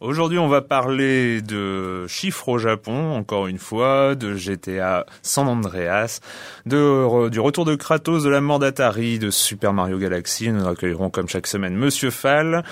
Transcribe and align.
Aujourd'hui, 0.00 0.38
on 0.38 0.48
va 0.48 0.62
parler 0.62 1.42
de 1.42 2.06
chiffres 2.06 2.48
au 2.48 2.58
Japon, 2.58 3.14
encore 3.14 3.46
une 3.46 3.58
fois, 3.58 4.14
de 4.14 4.34
GTA 4.34 5.04
San 5.22 5.46
Andreas, 5.48 6.20
du 6.66 6.76
retour 6.76 7.64
de 7.64 7.74
Kratos, 7.74 8.24
de 8.24 8.28
la 8.28 8.40
mort 8.40 8.58
d'Atari, 8.58 9.18
de 9.18 9.30
Super 9.30 9.72
Mario 9.72 9.98
Galaxy. 9.98 10.50
Nous 10.50 10.66
accueillerons 10.66 11.10
comme 11.10 11.28
chaque 11.28 11.46
semaine 11.46 11.76
Monsieur 11.76 12.10
Fall. 12.10 12.64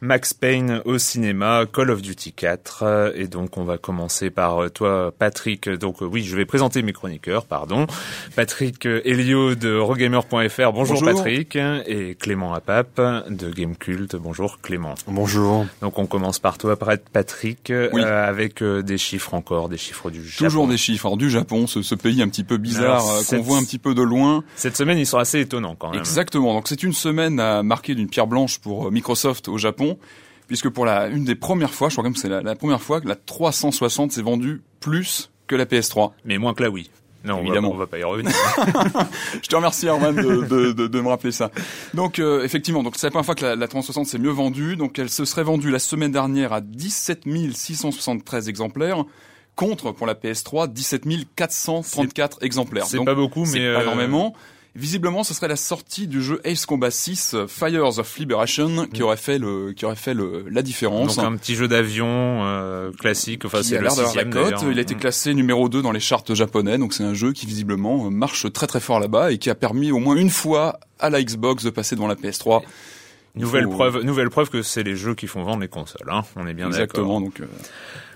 Max 0.00 0.32
Payne 0.32 0.80
au 0.84 0.96
cinéma, 0.98 1.64
Call 1.72 1.90
of 1.90 2.02
Duty 2.02 2.32
4. 2.32 3.14
Et 3.16 3.26
donc 3.26 3.56
on 3.56 3.64
va 3.64 3.78
commencer 3.78 4.30
par 4.30 4.62
euh, 4.62 4.68
toi, 4.68 5.12
Patrick. 5.16 5.68
Donc 5.68 6.02
euh, 6.02 6.04
oui, 6.04 6.22
je 6.22 6.36
vais 6.36 6.44
présenter 6.44 6.82
mes 6.82 6.92
chroniqueurs, 6.92 7.46
pardon. 7.46 7.86
Patrick 8.36 8.86
Elio 8.86 9.56
de 9.56 9.76
Rogamer.fr. 9.76 10.72
Bonjour, 10.72 11.02
Patrick. 11.04 11.56
Et 11.56 12.14
Clément 12.14 12.54
Apap 12.54 13.00
de 13.28 13.50
Gamecult. 13.50 14.14
Bonjour 14.16 14.60
Clément. 14.60 14.94
Bonjour. 15.08 15.66
Donc 15.80 15.98
on 15.98 16.06
commence 16.06 16.38
par 16.38 16.58
toi, 16.58 16.76
Patrick, 17.12 17.70
euh, 17.70 17.90
avec 18.28 18.62
des 18.62 18.98
chiffres 18.98 19.34
encore, 19.34 19.68
des 19.68 19.78
chiffres 19.78 20.10
du 20.10 20.24
Japon. 20.24 20.44
Toujours 20.44 20.68
des 20.68 20.76
chiffres 20.76 21.06
Alors, 21.06 21.16
du 21.16 21.28
Japon, 21.28 21.66
ce, 21.66 21.94
pays 21.96 22.22
un 22.22 22.28
petit 22.28 22.44
peu 22.44 22.56
bizarre 22.56 23.02
qu'on 23.28 23.40
voit 23.40 23.58
un 23.58 23.64
petit 23.64 23.78
peu 23.78 23.94
de 23.94 24.02
loin. 24.02 24.44
Cette 24.54 24.76
semaine, 24.76 24.98
ils 24.98 25.06
sont 25.06 25.18
assez 25.18 25.40
étonnants 25.40 25.74
quand 25.76 25.90
même. 25.90 25.98
Exactement. 25.98 26.54
Donc 26.54 26.68
c'est 26.68 26.84
une 26.84 26.92
semaine 26.92 27.40
à 27.40 27.64
marquer 27.64 27.96
d'une 27.96 28.08
pierre 28.08 28.28
blanche 28.28 28.58
pour 28.58 28.92
Microsoft 28.92 29.48
au 29.48 29.58
Japon 29.58 29.87
puisque 30.46 30.68
pour 30.68 30.84
la 30.84 31.08
une 31.08 31.24
des 31.24 31.34
premières 31.34 31.74
fois, 31.74 31.88
je 31.88 31.94
crois 31.94 32.04
même 32.04 32.14
que 32.14 32.18
c'est 32.18 32.28
la, 32.28 32.54
première 32.56 32.82
fois 32.82 33.00
que 33.00 33.08
la 33.08 33.16
360 33.16 34.12
s'est 34.12 34.22
vendue 34.22 34.62
plus 34.80 35.30
que 35.46 35.56
la 35.56 35.64
PS3. 35.64 36.12
Mais 36.24 36.38
moins 36.38 36.54
que 36.54 36.62
la 36.62 36.70
Wii. 36.70 36.90
Non, 37.24 37.40
évidemment, 37.40 37.70
on 37.70 37.74
va, 37.74 37.80
va 37.80 37.86
pas 37.88 37.98
y 37.98 38.04
revenir. 38.04 38.32
je 39.42 39.48
te 39.48 39.56
remercie, 39.56 39.88
Arman, 39.88 40.14
de, 40.14 40.46
de, 40.46 40.72
de, 40.72 40.86
de, 40.86 41.00
me 41.00 41.08
rappeler 41.08 41.32
ça. 41.32 41.50
Donc, 41.92 42.20
euh, 42.20 42.44
effectivement, 42.44 42.82
donc 42.82 42.94
c'est 42.96 43.08
la 43.08 43.10
première 43.10 43.26
fois 43.26 43.34
que 43.34 43.44
la, 43.44 43.56
la 43.56 43.66
360 43.66 44.06
s'est 44.06 44.18
mieux 44.18 44.30
vendue. 44.30 44.76
Donc, 44.76 44.98
elle 44.98 45.10
se 45.10 45.24
serait 45.24 45.42
vendue 45.42 45.70
la 45.70 45.80
semaine 45.80 46.12
dernière 46.12 46.52
à 46.52 46.60
17 46.60 47.24
673 47.52 48.48
exemplaires 48.48 49.04
contre 49.56 49.90
pour 49.90 50.06
la 50.06 50.14
PS3 50.14 50.72
17 50.72 51.04
434 51.34 52.38
exemplaires. 52.42 52.86
C'est 52.86 53.04
pas 53.04 53.16
beaucoup, 53.16 53.44
mais 53.46 53.66
euh... 53.66 54.30
Visiblement, 54.78 55.24
ce 55.24 55.34
serait 55.34 55.48
la 55.48 55.56
sortie 55.56 56.06
du 56.06 56.22
jeu 56.22 56.40
Ace 56.44 56.64
Combat 56.64 56.92
6 56.92 57.34
Fires 57.48 57.98
of 57.98 58.16
Liberation 58.16 58.86
qui 58.86 59.02
aurait 59.02 59.16
fait 59.16 59.38
le 59.38 59.72
qui 59.72 59.84
aurait 59.84 59.96
fait 59.96 60.14
le 60.14 60.44
la 60.48 60.62
différence. 60.62 61.16
Donc 61.16 61.24
un 61.24 61.36
petit 61.36 61.56
jeu 61.56 61.66
d'avion 61.66 62.06
euh, 62.08 62.92
classique. 62.92 63.44
Enfin, 63.44 63.64
c'est 63.64 63.80
le 63.80 63.90
sixième 63.90 64.32
la 64.32 64.50
cote. 64.50 64.64
Il 64.70 64.78
a 64.78 64.82
été 64.82 64.94
classé 64.94 65.34
numéro 65.34 65.68
2 65.68 65.82
dans 65.82 65.90
les 65.90 65.98
charts 65.98 66.32
japonais. 66.32 66.78
Donc 66.78 66.94
c'est 66.94 67.02
un 67.02 67.14
jeu 67.14 67.32
qui 67.32 67.44
visiblement 67.46 68.08
marche 68.08 68.52
très 68.52 68.68
très 68.68 68.78
fort 68.78 69.00
là-bas 69.00 69.32
et 69.32 69.38
qui 69.38 69.50
a 69.50 69.56
permis 69.56 69.90
au 69.90 69.98
moins 69.98 70.14
une 70.14 70.30
fois 70.30 70.78
à 71.00 71.10
la 71.10 71.20
Xbox 71.24 71.64
de 71.64 71.70
passer 71.70 71.96
devant 71.96 72.06
la 72.06 72.14
PS3. 72.14 72.62
Nouvelle 73.34 73.68
preuve, 73.68 74.02
nouvelle 74.02 74.30
preuve 74.30 74.48
que 74.48 74.62
c'est 74.62 74.84
les 74.84 74.94
jeux 74.94 75.16
qui 75.16 75.26
font 75.26 75.42
vendre 75.42 75.60
les 75.60 75.68
consoles. 75.68 76.08
Hein. 76.08 76.22
On 76.36 76.46
est 76.46 76.54
bien 76.54 76.68
d'accord. 76.68 76.82
Exactement. 76.82 77.20
Donc. 77.20 77.40
Euh, 77.40 77.46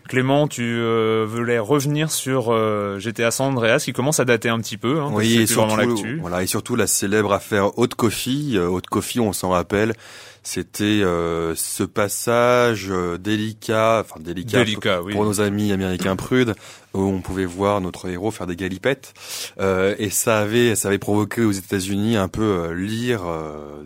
Clément, 0.08 0.48
tu 0.48 0.62
euh, 0.62 1.24
voulais 1.28 1.58
revenir 1.58 2.10
sur 2.10 2.52
euh, 2.52 2.98
GTA 2.98 3.30
San 3.30 3.48
Andreas 3.48 3.82
qui 3.84 3.92
commence 3.92 4.20
à 4.20 4.24
dater 4.24 4.48
un 4.48 4.58
petit 4.58 4.76
peu. 4.76 5.00
Hein, 5.00 5.10
oui, 5.12 5.42
et 5.42 5.46
surtout, 5.46 5.96
voilà, 6.20 6.42
et 6.42 6.46
surtout 6.46 6.76
la 6.76 6.86
célèbre 6.86 7.32
affaire 7.32 7.78
Haute 7.78 7.94
Coffee. 7.94 8.56
Euh, 8.56 8.68
Haute 8.68 8.86
Coffee, 8.86 9.20
on 9.20 9.32
s'en 9.32 9.50
rappelle, 9.50 9.94
c'était 10.42 10.84
euh, 10.84 11.54
ce 11.54 11.84
passage 11.84 12.88
euh, 12.90 13.16
délicat, 13.16 14.04
enfin 14.04 14.20
délicat, 14.20 14.64
pour, 15.12 15.24
nos 15.24 15.40
amis 15.40 15.70
américains 15.70 16.16
prudes, 16.16 16.54
où 16.94 17.00
on 17.00 17.20
pouvait 17.20 17.44
voir 17.44 17.80
notre 17.80 18.08
héros 18.08 18.32
faire 18.32 18.48
des 18.48 18.56
galipettes, 18.56 19.14
euh, 19.60 19.94
et 19.98 20.10
ça 20.10 20.40
avait, 20.40 20.74
ça 20.74 20.88
avait 20.88 20.98
provoqué 20.98 21.42
aux 21.42 21.52
États-Unis 21.52 22.16
un 22.16 22.26
peu 22.26 22.42
euh, 22.42 22.74
lire 22.74 23.22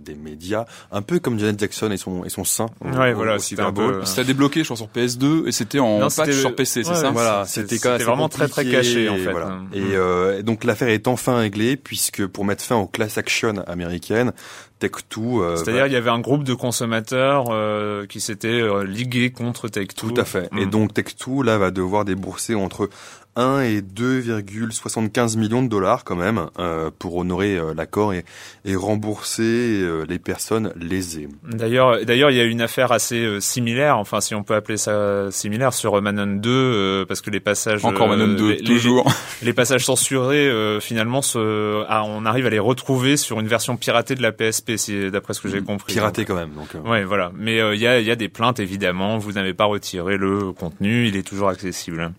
des 0.03 0.15
médias, 0.15 0.65
un 0.91 1.03
peu 1.03 1.19
comme 1.19 1.39
Janet 1.39 1.61
Jackson 1.61 1.91
et 1.91 1.99
son 1.99 2.25
et 2.25 2.31
son 2.31 2.45
sein. 2.45 2.67
Ouais, 2.83 3.13
voilà, 3.13 3.39
c'était 3.39 3.63
un 3.63 3.73
peu. 3.73 4.01
C'était 4.05 4.25
débloqué, 4.25 4.61
je 4.61 4.73
crois, 4.73 4.77
sur 4.77 4.89
PS2, 4.89 5.49
et 5.49 5.53
c'était 5.53 5.79
en 5.79 6.09
patch 6.09 6.33
sur 6.33 6.57
PC, 6.57 6.85
c'est 6.85 6.95
ça 6.95 7.11
Voilà, 7.11 7.45
c'était 7.47 7.77
vraiment 7.77 8.31
très 8.31 8.49
très 8.49 8.65
caché 8.65 9.11
en 9.11 9.17
fait. 9.17 9.31
Voilà. 9.31 9.61
Et, 9.75 10.39
et 10.39 10.43
donc 10.43 10.65
l'affaire 10.65 10.89
est 10.89 11.07
enfin 11.07 11.37
réglée 11.37 11.77
puisque 11.77 12.27
pour 12.27 12.47
mettre 12.47 12.65
fin 12.65 12.77
aux 12.77 12.87
class 12.87 13.19
action 13.19 13.63
américaines, 13.67 14.33
Tech2. 14.81 15.41
Euh, 15.41 15.57
C'est-à-dire 15.57 15.87
il 15.87 15.93
y 15.93 15.97
avait 15.97 16.11
un 16.11 16.21
groupe 16.21 16.45
de 16.45 16.55
consommateurs 16.55 17.47
euh, 17.51 18.07
qui 18.07 18.21
s'étaient 18.21 18.49
euh, 18.49 18.85
ligués 18.85 19.31
contre 19.31 19.69
Tech2. 19.69 19.95
Tout 19.95 20.15
à 20.17 20.25
fait. 20.25 20.49
Et 20.57 20.67
mm. 20.67 20.71
donc 20.71 20.93
Tech2 20.93 21.45
là 21.45 21.59
va 21.59 21.71
devoir 21.71 22.05
débourser 22.05 22.55
entre 22.55 22.89
1 23.37 23.61
et 23.61 23.81
2,75 23.81 25.37
millions 25.39 25.63
de 25.63 25.69
dollars 25.69 26.05
quand 26.05 26.17
même 26.17 26.47
euh, 26.59 26.91
pour 26.99 27.17
honorer 27.17 27.57
euh, 27.57 27.75
l'accord 27.75 28.13
et, 28.13 28.25
et, 28.65 28.75
rembourser 28.75 29.43
euh, 29.43 30.05
les 30.09 30.19
personnes 30.19 30.73
lésées. 30.77 31.29
D'ailleurs, 31.45 32.05
d'ailleurs, 32.05 32.31
il 32.31 32.37
y 32.37 32.41
a 32.41 32.45
une 32.45 32.63
affaire 32.63 32.93
assez 32.93 33.41
similaire, 33.41 33.99
enfin 33.99 34.21
si 34.21 34.35
on 34.35 34.43
peut 34.43 34.55
appeler 34.55 34.79
ça 34.79 35.31
similaire, 35.31 35.73
sur 35.73 36.01
Manon 36.01 36.37
2, 36.37 37.05
parce 37.07 37.21
que 37.21 37.31
les 37.31 37.41
passages 37.41 37.85
encore 37.85 38.09
Manon 38.09 38.35
2 38.35 38.51
les, 38.53 38.63
toujours 38.63 39.13
les, 39.43 39.53
passages 39.53 39.85
censurés 39.85 40.51
finalement, 40.81 41.23
se, 41.23 41.85
ah, 41.89 42.05
on 42.05 42.25
arrive 42.25 42.47
à 42.47 42.51
les 42.51 42.59
retrouver 42.59 43.17
sur 43.17 43.41
une 43.41 43.49
version 43.49 43.77
piratée 43.77 44.15
de 44.15 44.23
la 44.23 44.33
PSP, 44.33 44.77
si, 44.77 45.11
d'après 45.11 45.35
ce 45.35 45.41
que 45.41 45.49
j'ai 45.49 45.61
compris. 45.63 45.93
Piratée 45.93 46.25
quand 46.25 46.35
même, 46.35 46.51
donc. 46.51 46.69
Ouais, 46.87 47.05
voilà. 47.05 47.31
Mais 47.37 47.57
il 47.75 47.81
y 47.81 47.87
a, 47.87 48.01
y, 48.01 48.11
a, 48.11 48.17
des 48.17 48.29
plaintes 48.29 48.61
évidemment. 48.61 49.19
Vous 49.19 49.33
n'avez 49.33 49.55
pas 49.55 49.65
retiré 49.65 50.17
le 50.17 50.53
contenu, 50.53 51.07
il 51.09 51.17
est 51.17 51.27
toujours 51.27 51.49
accessible. 51.49 52.13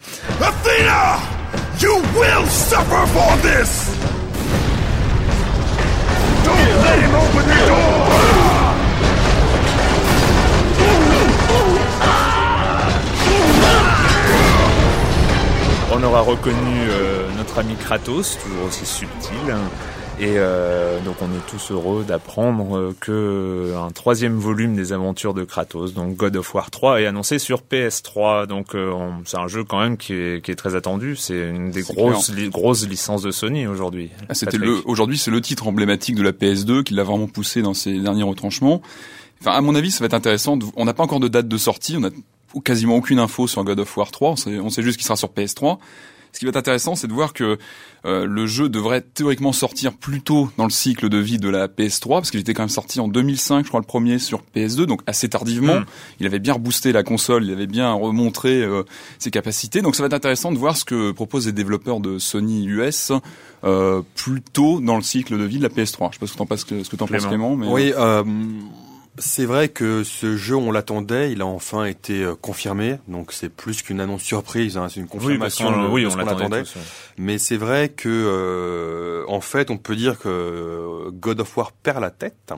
You 1.79 1.93
will 2.17 2.45
suffer 2.47 3.05
for 3.15 3.37
this! 3.47 3.71
Don't 6.43 6.69
let 6.83 6.97
him 6.99 7.13
open 7.15 7.45
the 7.47 7.61
door! 7.69 7.97
On 15.93 16.03
aura 16.03 16.21
reconnu 16.21 16.89
notre 17.37 17.59
ami 17.59 17.75
Kratos, 17.75 18.37
toujours 18.43 18.65
aussi 18.67 18.85
subtil. 18.85 19.55
Et 20.19 20.33
euh, 20.37 20.99
donc 21.01 21.17
on 21.21 21.27
est 21.27 21.45
tous 21.47 21.71
heureux 21.71 22.03
d'apprendre 22.03 22.95
que 22.99 23.75
un 23.77 23.91
troisième 23.91 24.35
volume 24.37 24.75
des 24.75 24.91
aventures 24.91 25.35
de 25.35 25.43
Kratos, 25.43 25.93
donc 25.93 26.15
God 26.15 26.37
of 26.37 26.55
War 26.55 26.71
3, 26.71 27.01
est 27.01 27.05
annoncé 27.05 27.37
sur 27.37 27.61
PS3. 27.61 28.47
Donc 28.47 28.73
euh, 28.73 28.93
c'est 29.25 29.37
un 29.37 29.47
jeu 29.47 29.63
quand 29.63 29.79
même 29.79 29.95
qui 29.95 30.13
est, 30.13 30.43
qui 30.43 30.49
est 30.49 30.55
très 30.55 30.73
attendu. 30.73 31.15
C'est 31.15 31.49
une 31.49 31.69
des 31.69 31.83
grosses 31.83 32.31
grosses 32.31 32.87
licences 32.87 33.21
de 33.21 33.29
Sony 33.29 33.67
aujourd'hui. 33.67 34.09
Ah, 34.27 34.33
c'était 34.33 34.57
le 34.57 34.81
aujourd'hui 34.85 35.19
c'est 35.19 35.29
le 35.29 35.39
titre 35.39 35.67
emblématique 35.67 36.15
de 36.15 36.23
la 36.23 36.31
PS2 36.31 36.81
qui 36.81 36.95
l'a 36.95 37.03
vraiment 37.03 37.27
poussé 37.27 37.61
dans 37.61 37.75
ses 37.75 37.99
derniers 37.99 38.23
retranchements. 38.23 38.81
Enfin 39.39 39.51
à 39.51 39.61
mon 39.61 39.75
avis 39.75 39.91
ça 39.91 39.99
va 39.99 40.07
être 40.07 40.15
intéressant. 40.15 40.57
On 40.75 40.85
n'a 40.85 40.95
pas 40.95 41.03
encore 41.03 41.19
de 41.19 41.27
date 41.27 41.47
de 41.47 41.57
sortie. 41.57 41.95
On 41.95 42.03
a 42.05 42.09
quasiment 42.65 42.95
aucune 42.95 43.19
info 43.19 43.45
sur 43.45 43.63
God 43.63 43.81
of 43.81 43.97
War 43.97 44.09
3. 44.09 44.31
On 44.31 44.35
sait, 44.35 44.59
on 44.59 44.71
sait 44.71 44.81
juste 44.81 44.97
qu'il 44.97 45.05
sera 45.05 45.15
sur 45.15 45.29
PS3. 45.29 45.77
Ce 46.31 46.39
qui 46.39 46.45
va 46.45 46.49
être 46.49 46.57
intéressant, 46.57 46.95
c'est 46.95 47.07
de 47.07 47.13
voir 47.13 47.33
que 47.33 47.57
euh, 48.05 48.25
le 48.25 48.45
jeu 48.45 48.69
devrait 48.69 49.01
théoriquement 49.01 49.51
sortir 49.51 49.93
plus 49.93 50.21
tôt 50.21 50.49
dans 50.57 50.63
le 50.65 50.69
cycle 50.69 51.09
de 51.09 51.17
vie 51.17 51.37
de 51.37 51.49
la 51.49 51.67
PS3, 51.67 52.09
parce 52.09 52.31
qu'il 52.31 52.39
était 52.39 52.53
quand 52.53 52.63
même 52.63 52.69
sorti 52.69 52.99
en 52.99 53.07
2005, 53.07 53.63
je 53.63 53.69
crois, 53.69 53.79
le 53.79 53.85
premier 53.85 54.19
sur 54.19 54.41
PS2, 54.55 54.85
donc 54.85 55.01
assez 55.07 55.29
tardivement. 55.29 55.79
Hmm. 55.79 55.85
Il 56.19 56.25
avait 56.25 56.39
bien 56.39 56.53
reboosté 56.53 56.91
la 56.91 57.03
console, 57.03 57.43
il 57.43 57.51
avait 57.51 57.67
bien 57.67 57.91
remontré 57.91 58.61
euh, 58.61 58.83
ses 59.19 59.31
capacités. 59.31 59.81
Donc 59.81 59.95
ça 59.95 60.03
va 60.03 60.07
être 60.07 60.13
intéressant 60.13 60.51
de 60.51 60.57
voir 60.57 60.77
ce 60.77 60.85
que 60.85 61.11
proposent 61.11 61.47
les 61.47 61.51
développeurs 61.51 61.99
de 61.99 62.19
Sony 62.19 62.65
US 62.65 63.11
euh, 63.63 64.01
plus 64.15 64.41
tôt 64.41 64.79
dans 64.79 64.95
le 64.95 65.01
cycle 65.01 65.37
de 65.37 65.43
vie 65.43 65.57
de 65.57 65.63
la 65.63 65.69
PS3. 65.69 66.09
Je 66.11 66.13
sais 66.13 66.19
pas 66.19 66.27
ce 66.27 66.33
que 66.33 66.37
t'en 66.37 66.45
penses, 66.45 66.65
ce 66.67 66.89
que 66.89 66.95
t'en 66.95 67.07
penses 67.07 67.25
Clément, 67.25 67.55
mais 67.55 67.67
oui. 67.67 67.93
Euh 69.17 69.21
c'est 69.21 69.45
vrai 69.45 69.69
que 69.69 70.03
ce 70.03 70.37
jeu, 70.37 70.55
on 70.55 70.71
l'attendait, 70.71 71.31
il 71.31 71.41
a 71.41 71.45
enfin 71.45 71.85
été 71.85 72.23
euh, 72.23 72.35
confirmé, 72.35 72.97
donc 73.07 73.31
c'est 73.31 73.49
plus 73.49 73.81
qu'une 73.81 73.99
annonce 73.99 74.21
surprise, 74.21 74.77
hein, 74.77 74.87
c'est 74.89 74.99
une 74.99 75.07
confirmation 75.07 75.91
oui, 75.91 76.03
de, 76.03 76.09
ce 76.09 76.17
qu'on 76.17 76.27
attendait. 76.27 76.63
Mais 77.17 77.37
c'est 77.37 77.57
vrai 77.57 77.89
que, 77.89 78.09
euh, 78.09 79.23
en 79.27 79.41
fait, 79.41 79.71
on 79.71 79.77
peut 79.77 79.95
dire 79.95 80.19
que 80.19 81.09
God 81.11 81.39
of 81.39 81.57
War 81.57 81.71
perd 81.71 82.01
la 82.01 82.11
tête, 82.11 82.53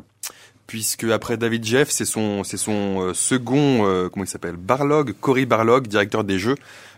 puisque 0.68 1.06
après 1.06 1.38
David 1.38 1.64
Jeff, 1.64 1.90
c'est 1.90 2.06
son, 2.06 2.44
c'est 2.44 2.58
son 2.58 3.02
euh, 3.02 3.14
second, 3.14 4.10
comment 4.12 4.26
il 4.26 4.30
s'appelle, 4.30 4.58
Barlog, 4.58 5.16
Cory 5.20 5.46
Barlog, 5.46 5.88
directeur 5.88 6.24
des 6.24 6.40
jeux, 6.40 6.56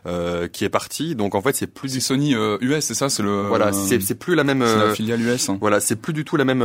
euh, 0.07 0.47
qui 0.47 0.65
est 0.65 0.69
parti. 0.69 1.13
Donc 1.13 1.35
en 1.35 1.41
fait, 1.41 1.55
c'est 1.55 1.67
plus 1.67 1.93
du 1.93 2.01
Sony 2.01 2.31
US, 2.31 2.37
euh, 2.39 2.77
c'est 2.81 2.95
ça, 2.95 3.07
c'est 3.07 3.21
le 3.21 3.43
voilà, 3.43 3.71
c'est 3.71 4.01
c'est 4.01 4.15
plus 4.15 4.33
la 4.33 4.43
même 4.43 4.61
la 4.61 4.65
euh, 4.65 4.93
filiale 4.95 5.21
US. 5.21 5.47
Hein. 5.49 5.59
Voilà, 5.61 5.79
c'est 5.79 5.95
plus 5.95 6.11
du 6.11 6.25
tout 6.25 6.37
la 6.37 6.43
même 6.43 6.63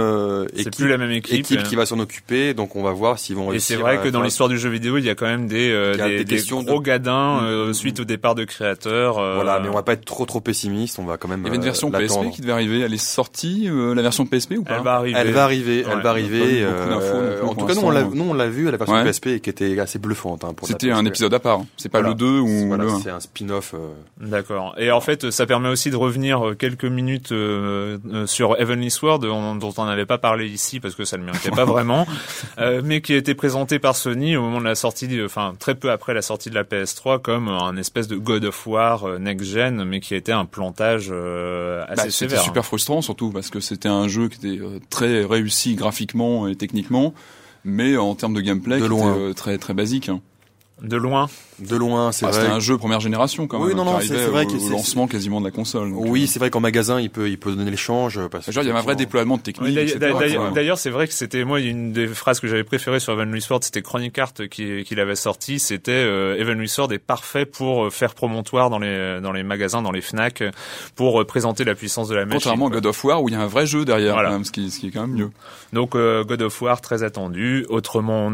équipe, 0.54 0.74
plus 0.74 0.88
la 0.88 0.96
même 0.96 1.10
équipe, 1.10 1.40
équipe 1.40 1.62
qui 1.64 1.76
va 1.76 1.84
s'en 1.84 1.98
occuper. 1.98 2.54
Donc 2.54 2.76
on 2.76 2.82
va 2.82 2.92
voir 2.92 3.18
s'ils 3.18 3.36
vont 3.36 3.48
réussir. 3.48 3.74
Et 3.74 3.76
c'est 3.76 3.82
vrai 3.82 4.00
que 4.00 4.08
dans 4.08 4.22
l'histoire 4.22 4.48
du 4.48 4.56
jeu 4.56 4.70
vidéo, 4.70 4.96
il 4.96 5.04
y 5.04 5.10
a 5.10 5.14
quand 5.14 5.26
même 5.26 5.48
des 5.48 5.66
des, 5.98 6.24
des, 6.24 6.42
gros 6.48 6.80
gadins 6.80 7.42
mm, 7.42 7.68
mm, 7.68 7.74
suite 7.74 8.00
au 8.00 8.04
départ 8.04 8.34
de 8.34 8.44
créateurs. 8.44 9.14
Voilà, 9.16 9.60
mais 9.60 9.68
on 9.68 9.74
va 9.74 9.82
pas 9.82 9.92
être 9.92 10.06
trop 10.06 10.24
trop 10.24 10.40
pessimiste. 10.40 10.98
On 10.98 11.04
va 11.04 11.18
quand 11.18 11.28
même. 11.28 11.40
Il 11.40 11.44
y 11.44 11.48
avait 11.48 11.56
une 11.56 11.62
version 11.62 11.90
PSP 11.90 12.30
qui 12.32 12.40
devait 12.40 12.52
arriver. 12.52 12.80
Elle 12.80 12.94
est 12.94 12.96
sortie, 12.96 13.68
la 13.70 14.00
version 14.00 14.24
PSP 14.24 14.52
ou 14.56 14.64
pas 14.64 14.76
Elle 14.78 14.82
va 14.82 14.94
arriver. 14.94 15.18
Elle 15.18 15.32
va 15.32 15.44
arriver. 15.44 15.84
Elle 15.86 16.00
va 16.00 16.08
arriver. 16.08 16.66
En 17.42 17.54
tout 17.54 17.66
cas, 17.66 17.74
nous 17.74 17.82
on 17.82 17.90
l'a 17.90 18.02
nous 18.02 18.24
on 18.24 18.34
l'a 18.34 18.48
vu 18.48 18.68
à 18.68 18.70
la 18.70 18.78
version 18.78 19.04
PSP 19.04 19.26
et 19.26 19.40
qui 19.40 19.50
était 19.50 19.78
assez 19.78 19.98
bluffante. 19.98 20.42
Hein, 20.42 20.54
C'était 20.62 20.90
un 20.90 21.04
épisode 21.04 21.34
à 21.34 21.38
part. 21.38 21.60
C'est 21.76 21.90
pas 21.90 22.00
le 22.00 22.14
2 22.14 22.26
ou 22.40 22.74
le 22.74 22.88
C'est 23.02 23.10
un 23.10 23.20
spin-off. 23.26 23.74
D'accord. 24.20 24.74
Et 24.78 24.90
en 24.90 25.00
fait, 25.00 25.30
ça 25.30 25.46
permet 25.46 25.68
aussi 25.68 25.90
de 25.90 25.96
revenir 25.96 26.46
euh, 26.46 26.54
quelques 26.54 26.84
minutes 26.84 27.32
euh, 27.32 27.98
euh, 28.10 28.26
sur 28.26 28.56
Heavenly 28.58 28.90
Sword, 28.90 29.20
dont 29.20 29.74
on 29.76 29.84
n'avait 29.84 30.06
pas 30.06 30.18
parlé 30.18 30.48
ici 30.48 30.80
parce 30.80 30.94
que 30.94 31.04
ça 31.04 31.18
ne 31.18 31.24
méritait 31.24 31.50
pas 31.50 31.64
vraiment, 31.66 32.06
mais 32.82 33.00
qui 33.00 33.12
a 33.12 33.16
été 33.16 33.34
présenté 33.34 33.78
par 33.78 33.96
Sony 33.96 34.36
au 34.36 34.42
moment 34.42 34.60
de 34.60 34.64
la 34.64 34.74
sortie, 34.74 35.08
enfin 35.24 35.54
très 35.58 35.74
peu 35.74 35.90
après 35.90 36.14
la 36.14 36.22
sortie 36.22 36.50
de 36.50 36.54
la 36.54 36.64
PS3, 36.64 37.20
comme 37.20 37.48
un 37.48 37.76
espèce 37.76 38.08
de 38.08 38.16
God 38.16 38.44
of 38.44 38.66
War 38.66 39.18
next 39.18 39.46
gen, 39.46 39.84
mais 39.84 40.00
qui 40.00 40.14
a 40.14 40.16
été 40.16 40.32
un 40.32 40.44
plantage 40.44 41.06
assez 41.06 41.12
bah, 41.12 42.10
sévère. 42.10 42.10
C'était 42.10 42.36
super 42.38 42.64
frustrant 42.64 43.02
surtout 43.02 43.30
parce 43.30 43.50
que 43.50 43.60
c'était 43.60 43.88
un 43.88 44.08
jeu 44.08 44.28
qui 44.28 44.46
était 44.46 44.64
très 44.90 45.24
réussi 45.24 45.74
graphiquement 45.74 46.48
et 46.48 46.56
techniquement, 46.56 47.14
mais 47.64 47.96
en 47.96 48.14
termes 48.14 48.34
de 48.34 48.40
gameplay, 48.40 48.80
de 48.80 48.86
loin. 48.86 49.32
très 49.34 49.58
très 49.58 49.74
basique. 49.74 50.10
Hein. 50.78 50.86
De 50.86 50.96
loin 50.96 51.28
De 51.58 51.76
loin, 51.76 52.12
c'est 52.12 52.26
ah, 52.26 52.30
vrai. 52.30 52.40
C'était 52.40 52.52
un 52.52 52.60
jeu 52.60 52.76
première 52.76 53.00
génération 53.00 53.46
quand 53.46 53.58
même. 53.58 53.68
Oui, 53.68 53.74
non, 53.74 53.84
non, 53.84 53.98
c'est 54.00 54.26
vrai 54.26 54.46
que 54.46 54.58
c'est 54.58 54.70
lancement 54.70 55.06
quasiment 55.06 55.40
de 55.40 55.46
la 55.46 55.50
console. 55.50 55.92
oui, 55.94 56.24
euh. 56.24 56.26
c'est 56.26 56.38
vrai 56.38 56.50
qu'en 56.50 56.60
magasin, 56.60 57.00
il 57.00 57.08
peut, 57.10 57.28
il 57.30 57.38
peut 57.38 57.52
donner 57.52 57.70
l'échange. 57.70 58.20
Parce 58.28 58.50
Genre, 58.50 58.62
il 58.62 58.66
y 58.66 58.70
avait 58.70 58.78
un 58.78 58.82
vrai 58.82 58.96
déploiement 58.96 59.36
de 59.36 59.42
technique. 59.42 59.74
D'ailleurs, 59.98 60.78
c'est 60.78 60.90
vrai 60.90 61.06
que 61.06 61.14
c'était 61.14 61.44
moi 61.44 61.60
une 61.60 61.92
des 61.92 62.06
phrases 62.06 62.40
que 62.40 62.48
j'avais 62.48 62.64
préférées 62.64 63.00
sur 63.00 63.12
Evan 63.12 63.40
Sword, 63.40 63.60
c'était 63.62 63.82
Chronic 63.82 64.18
Art 64.18 64.34
qui, 64.50 64.84
qui 64.84 64.94
l'avait 64.94 65.16
sorti. 65.16 65.58
C'était 65.58 65.92
euh, 65.92 66.36
Evan 66.38 66.66
Sword 66.66 66.92
est 66.92 66.98
parfait 66.98 67.46
pour 67.46 67.86
euh, 67.86 67.90
faire 67.90 68.14
promontoire 68.14 68.70
dans 68.70 68.78
les 68.78 69.20
dans 69.22 69.32
les 69.32 69.42
magasins, 69.42 69.82
dans 69.82 69.92
les 69.92 70.02
Fnac, 70.02 70.42
pour 70.94 71.20
euh, 71.20 71.24
présenter 71.24 71.64
la 71.64 71.74
puissance 71.74 72.08
de 72.08 72.14
la 72.14 72.26
machine. 72.26 72.38
Contrairement 72.38 72.66
à 72.66 72.70
God 72.70 72.86
of 72.86 73.04
War 73.04 73.22
où 73.22 73.28
il 73.28 73.32
y 73.32 73.36
a 73.36 73.40
un 73.40 73.46
vrai 73.46 73.66
jeu 73.66 73.84
derrière, 73.84 74.14
voilà. 74.14 74.28
quand 74.28 74.34
même, 74.34 74.44
ce 74.44 74.52
qui, 74.52 74.70
ce 74.70 74.78
qui 74.78 74.88
est 74.88 74.90
quand 74.90 75.06
même 75.06 75.16
mieux. 75.16 75.30
Donc 75.72 75.92
God 75.92 76.42
of 76.42 76.62
War 76.62 76.80
très 76.80 77.02
attendu. 77.02 77.64
Autrement, 77.68 78.30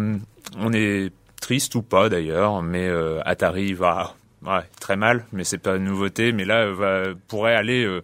on 0.59 0.73
est 0.73 1.12
triste 1.43 1.75
ou 1.75 1.83
pas 1.83 2.09
d'ailleurs, 2.09 2.62
mais 2.62 2.89
euh, 2.89 3.21
Atari 3.27 3.75
va 3.75 4.15
très 4.81 4.97
mal, 4.97 5.27
mais 5.33 5.44
c'est 5.44 5.59
pas 5.59 5.77
une 5.77 5.85
nouveauté, 5.85 6.33
mais 6.33 6.44
là 6.44 6.71
va, 6.71 7.15
pourrait 7.29 7.55
aller 7.55 7.85
euh, 7.85 8.03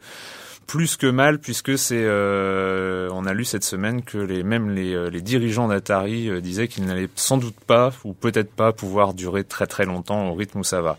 plus 0.69 0.97
que 0.97 1.09
mal 1.09 1.41
puisque 1.41 1.77
c'est 1.77 1.99
euh, 1.99 3.09
on 3.13 3.27
a 3.27 3.35
lu 3.35 3.45
cette 3.45 3.65
semaine 3.65 4.03
que 4.03 4.19
les 4.19 4.45
même 4.45 4.71
les, 4.71 5.11
les 5.11 5.21
dirigeants 5.21 5.67
d'Atari 5.67 6.31
disaient 6.41 6.69
qu'ils 6.69 6.85
n'allaient 6.85 7.09
sans 7.17 7.39
doute 7.39 7.57
pas 7.67 7.93
ou 8.05 8.13
peut-être 8.13 8.53
pas 8.53 8.73
pouvoir 8.73 9.15
durer 9.15 9.43
très 9.43 9.67
très 9.67 9.87
longtemps 9.87 10.29
au 10.29 10.35
rythme 10.35 10.61
où 10.61 10.65
ça 10.65 10.81
va. 10.81 10.99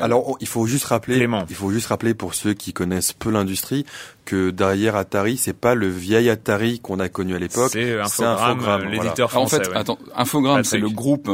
Alors 0.00 0.38
il 0.40 0.46
faut 0.46 0.66
juste 0.66 0.86
rappeler 0.86 1.28
il 1.50 1.56
faut 1.56 1.70
juste 1.70 1.88
rappeler 1.88 2.14
pour 2.14 2.34
ceux 2.34 2.54
qui 2.54 2.72
connaissent 2.72 3.12
peu 3.12 3.30
l'industrie 3.30 3.84
que 4.24 4.50
derrière 4.50 4.96
Atari, 4.96 5.36
c'est 5.36 5.52
pas 5.52 5.74
le 5.74 5.88
vieil 5.88 6.28
Atari 6.30 6.80
qu'on 6.80 6.98
a 7.00 7.08
connu 7.08 7.34
à 7.34 7.38
l'époque. 7.38 7.70
C'est 7.72 7.98
Infogrames, 7.98 8.84
l'éditeur 8.90 9.30
français. 9.30 9.56
En 9.56 9.62
fait, 9.62 9.76
attends, 9.76 9.98
Infogrames, 10.14 10.64
c'est 10.64 10.78
le 10.78 10.90
groupe 10.90 11.30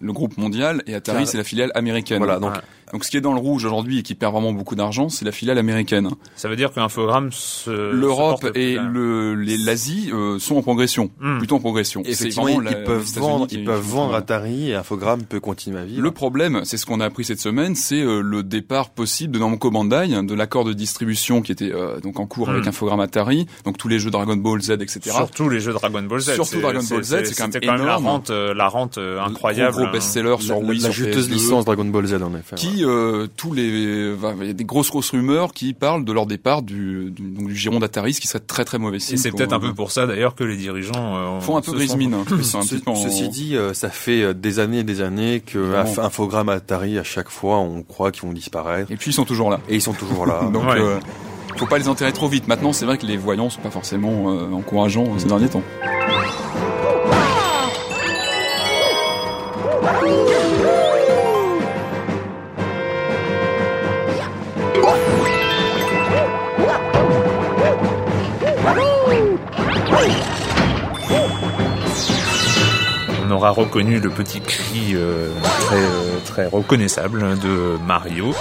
le 0.00 0.12
groupe 0.12 0.36
mondial 0.36 0.82
et 0.86 0.94
Atari 0.94 1.26
c'est 1.26 1.38
la 1.38 1.44
filiale 1.44 1.70
américaine. 1.74 2.18
Voilà, 2.18 2.38
donc 2.38 2.54
donc 2.92 3.04
ce 3.04 3.10
qui 3.10 3.16
est 3.16 3.20
dans 3.20 3.32
le 3.32 3.40
rouge 3.40 3.64
aujourd'hui 3.64 3.98
et 3.98 4.02
qui 4.02 4.14
perd 4.14 4.32
vraiment 4.32 4.52
beaucoup 4.52 4.74
d'argent, 4.74 5.08
c'est 5.08 5.24
la 5.24 5.32
filiale 5.32 5.58
américaine. 5.58 6.10
Ça 6.36 6.48
veut 6.48 6.56
dire 6.56 6.72
qu'Infogrames 6.72 7.30
l'Europe 7.66 8.50
et 8.54 8.76
le 8.76 9.34
l'Asie 9.34 10.10
euh, 10.12 10.38
sont 10.38 10.56
en 10.56 10.62
progression, 10.62 11.10
hmm. 11.20 11.38
plutôt 11.38 11.56
en 11.56 11.60
progression. 11.60 12.02
Effectivement, 12.04 12.48
ils, 12.48 12.68
ils, 12.70 12.84
peuvent 12.84 13.04
vendre, 13.16 13.46
ils 13.50 13.64
peuvent 13.64 13.80
vendre 13.80 14.14
Atari 14.14 14.70
et 14.70 14.74
Infogrames 14.74 15.24
peut 15.24 15.40
continuer 15.40 15.80
à 15.80 15.84
vivre. 15.84 16.02
Le 16.02 16.10
problème, 16.10 16.62
c'est 16.64 16.76
ce 16.76 16.86
qu'on 16.86 17.00
a 17.00 17.06
appris 17.06 17.24
cette 17.24 17.40
semaine, 17.40 17.74
c'est 17.74 18.00
euh, 18.00 18.20
le 18.20 18.42
départ 18.42 18.90
possible 18.90 19.34
de 19.34 19.38
Namco 19.38 19.70
Bandai, 19.70 20.08
de 20.22 20.34
l'accord 20.34 20.64
de 20.64 20.72
distribution 20.72 21.42
qui 21.42 21.52
était 21.52 21.72
euh, 21.72 22.00
donc 22.00 22.20
en 22.20 22.26
cours 22.26 22.50
avec 22.50 22.64
hmm. 22.64 22.68
Infogrames 22.68 23.00
Atari, 23.00 23.46
donc 23.64 23.78
tous 23.78 23.88
les 23.88 23.98
jeux 23.98 24.10
Dragon 24.10 24.36
Ball 24.36 24.60
Z, 24.60 24.72
etc. 24.72 25.00
Surtout 25.10 25.48
les 25.48 25.60
jeux 25.60 25.72
Dragon 25.72 26.02
Ball 26.02 26.20
Z. 26.20 26.34
Surtout 26.34 26.60
Dragon 26.60 26.82
Ball 26.88 27.02
Z, 27.02 27.24
c'est 27.24 27.34
quand, 27.36 27.54
même 27.54 27.86
la 27.86 27.96
rente, 27.96 28.30
la 28.30 28.68
rente 28.68 28.98
incroyable. 28.98 29.72
Gros, 29.72 29.84
gros 29.84 29.92
best-seller 29.92 30.36
sur 30.40 30.58
Wii, 30.58 30.80
la, 30.80 30.90
juteuse 30.90 31.30
licence 31.30 31.64
Dragon 31.64 31.84
Ball 31.84 32.06
Z 32.06 32.14
en 32.22 32.34
effet. 32.34 32.56
Qui 32.56 32.81
tous 33.36 33.52
les 33.52 33.62
il 33.62 34.46
y 34.46 34.50
a 34.50 34.52
des 34.52 34.64
grosses 34.64 34.90
grosses 34.90 35.10
rumeurs 35.10 35.52
qui 35.52 35.72
parlent 35.72 36.04
de 36.04 36.12
leur 36.12 36.26
départ 36.26 36.62
du, 36.62 37.10
du, 37.10 37.22
donc, 37.22 37.48
du 37.48 37.56
giron 37.56 37.78
d'Atari, 37.78 38.14
ce 38.14 38.20
qui 38.20 38.26
serait 38.26 38.40
très 38.40 38.64
très 38.64 38.78
mauvais 38.78 38.98
signe. 38.98 39.14
Et 39.14 39.18
c'est 39.18 39.30
peut-être 39.30 39.52
un 39.52 39.60
peu 39.60 39.74
pour 39.74 39.90
ça 39.90 40.06
d'ailleurs 40.06 40.34
que 40.34 40.44
les 40.44 40.56
dirigeants 40.56 41.16
euh, 41.16 41.40
font 41.40 41.56
un 41.56 41.60
peu 41.60 41.72
grise 41.72 41.96
mine. 41.96 42.14
Hein. 42.14 42.24
Ceci 42.94 43.28
dit, 43.28 43.56
euh, 43.56 43.74
ça 43.74 43.90
fait 43.90 44.22
euh, 44.22 44.34
des 44.34 44.58
années 44.58 44.80
et 44.80 44.84
des 44.84 45.00
années 45.00 45.40
que 45.44 45.74
Infogrames 45.98 46.48
Atari, 46.48 46.98
à 46.98 47.04
chaque 47.04 47.30
fois, 47.30 47.58
on 47.58 47.82
croit 47.82 48.12
qu'ils 48.12 48.24
vont 48.24 48.32
disparaître. 48.32 48.90
Et 48.90 48.96
puis 48.96 49.10
ils 49.10 49.14
sont 49.14 49.24
toujours 49.24 49.50
là. 49.50 49.60
Et 49.68 49.76
ils 49.76 49.82
sont 49.82 49.92
toujours 49.92 50.26
là. 50.26 50.48
donc 50.52 50.64
euh, 50.68 50.98
faut 51.56 51.66
pas 51.66 51.78
les 51.78 51.88
enterrer 51.88 52.12
trop 52.12 52.28
vite. 52.28 52.48
Maintenant, 52.48 52.72
c'est 52.72 52.86
vrai 52.86 52.98
que 52.98 53.06
les 53.06 53.16
voyants 53.16 53.50
sont 53.50 53.60
pas 53.60 53.70
forcément 53.70 54.26
encourageants 54.52 55.18
ces 55.18 55.26
derniers 55.26 55.48
temps. 55.48 55.62
Aura 73.42 73.50
reconnu 73.50 73.98
le 73.98 74.08
petit 74.08 74.40
cri 74.40 74.92
euh, 74.94 75.28
très, 75.42 75.82
euh, 75.82 76.20
très 76.24 76.46
reconnaissable 76.46 77.36
de 77.40 77.76
Mario, 77.84 78.32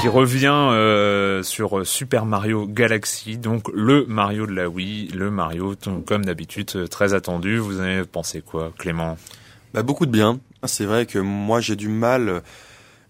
qui 0.00 0.08
revient 0.08 0.70
euh, 0.72 1.42
sur 1.42 1.86
Super 1.86 2.24
Mario 2.24 2.66
Galaxy, 2.66 3.36
donc 3.36 3.68
le 3.74 4.06
Mario 4.08 4.46
de 4.46 4.52
la 4.52 4.70
Wii, 4.70 5.08
le 5.08 5.30
Mario 5.30 5.74
comme 6.06 6.24
d'habitude 6.24 6.88
très 6.88 7.12
attendu. 7.12 7.58
Vous 7.58 7.80
avez 7.80 8.04
pensé 8.04 8.40
quoi, 8.40 8.72
Clément? 8.78 9.18
Bah, 9.74 9.82
Beaucoup 9.82 10.06
de 10.06 10.10
bien. 10.10 10.38
C'est 10.64 10.86
vrai 10.86 11.04
que 11.04 11.18
moi 11.18 11.60
j'ai 11.60 11.76
du 11.76 11.88
mal 11.88 12.40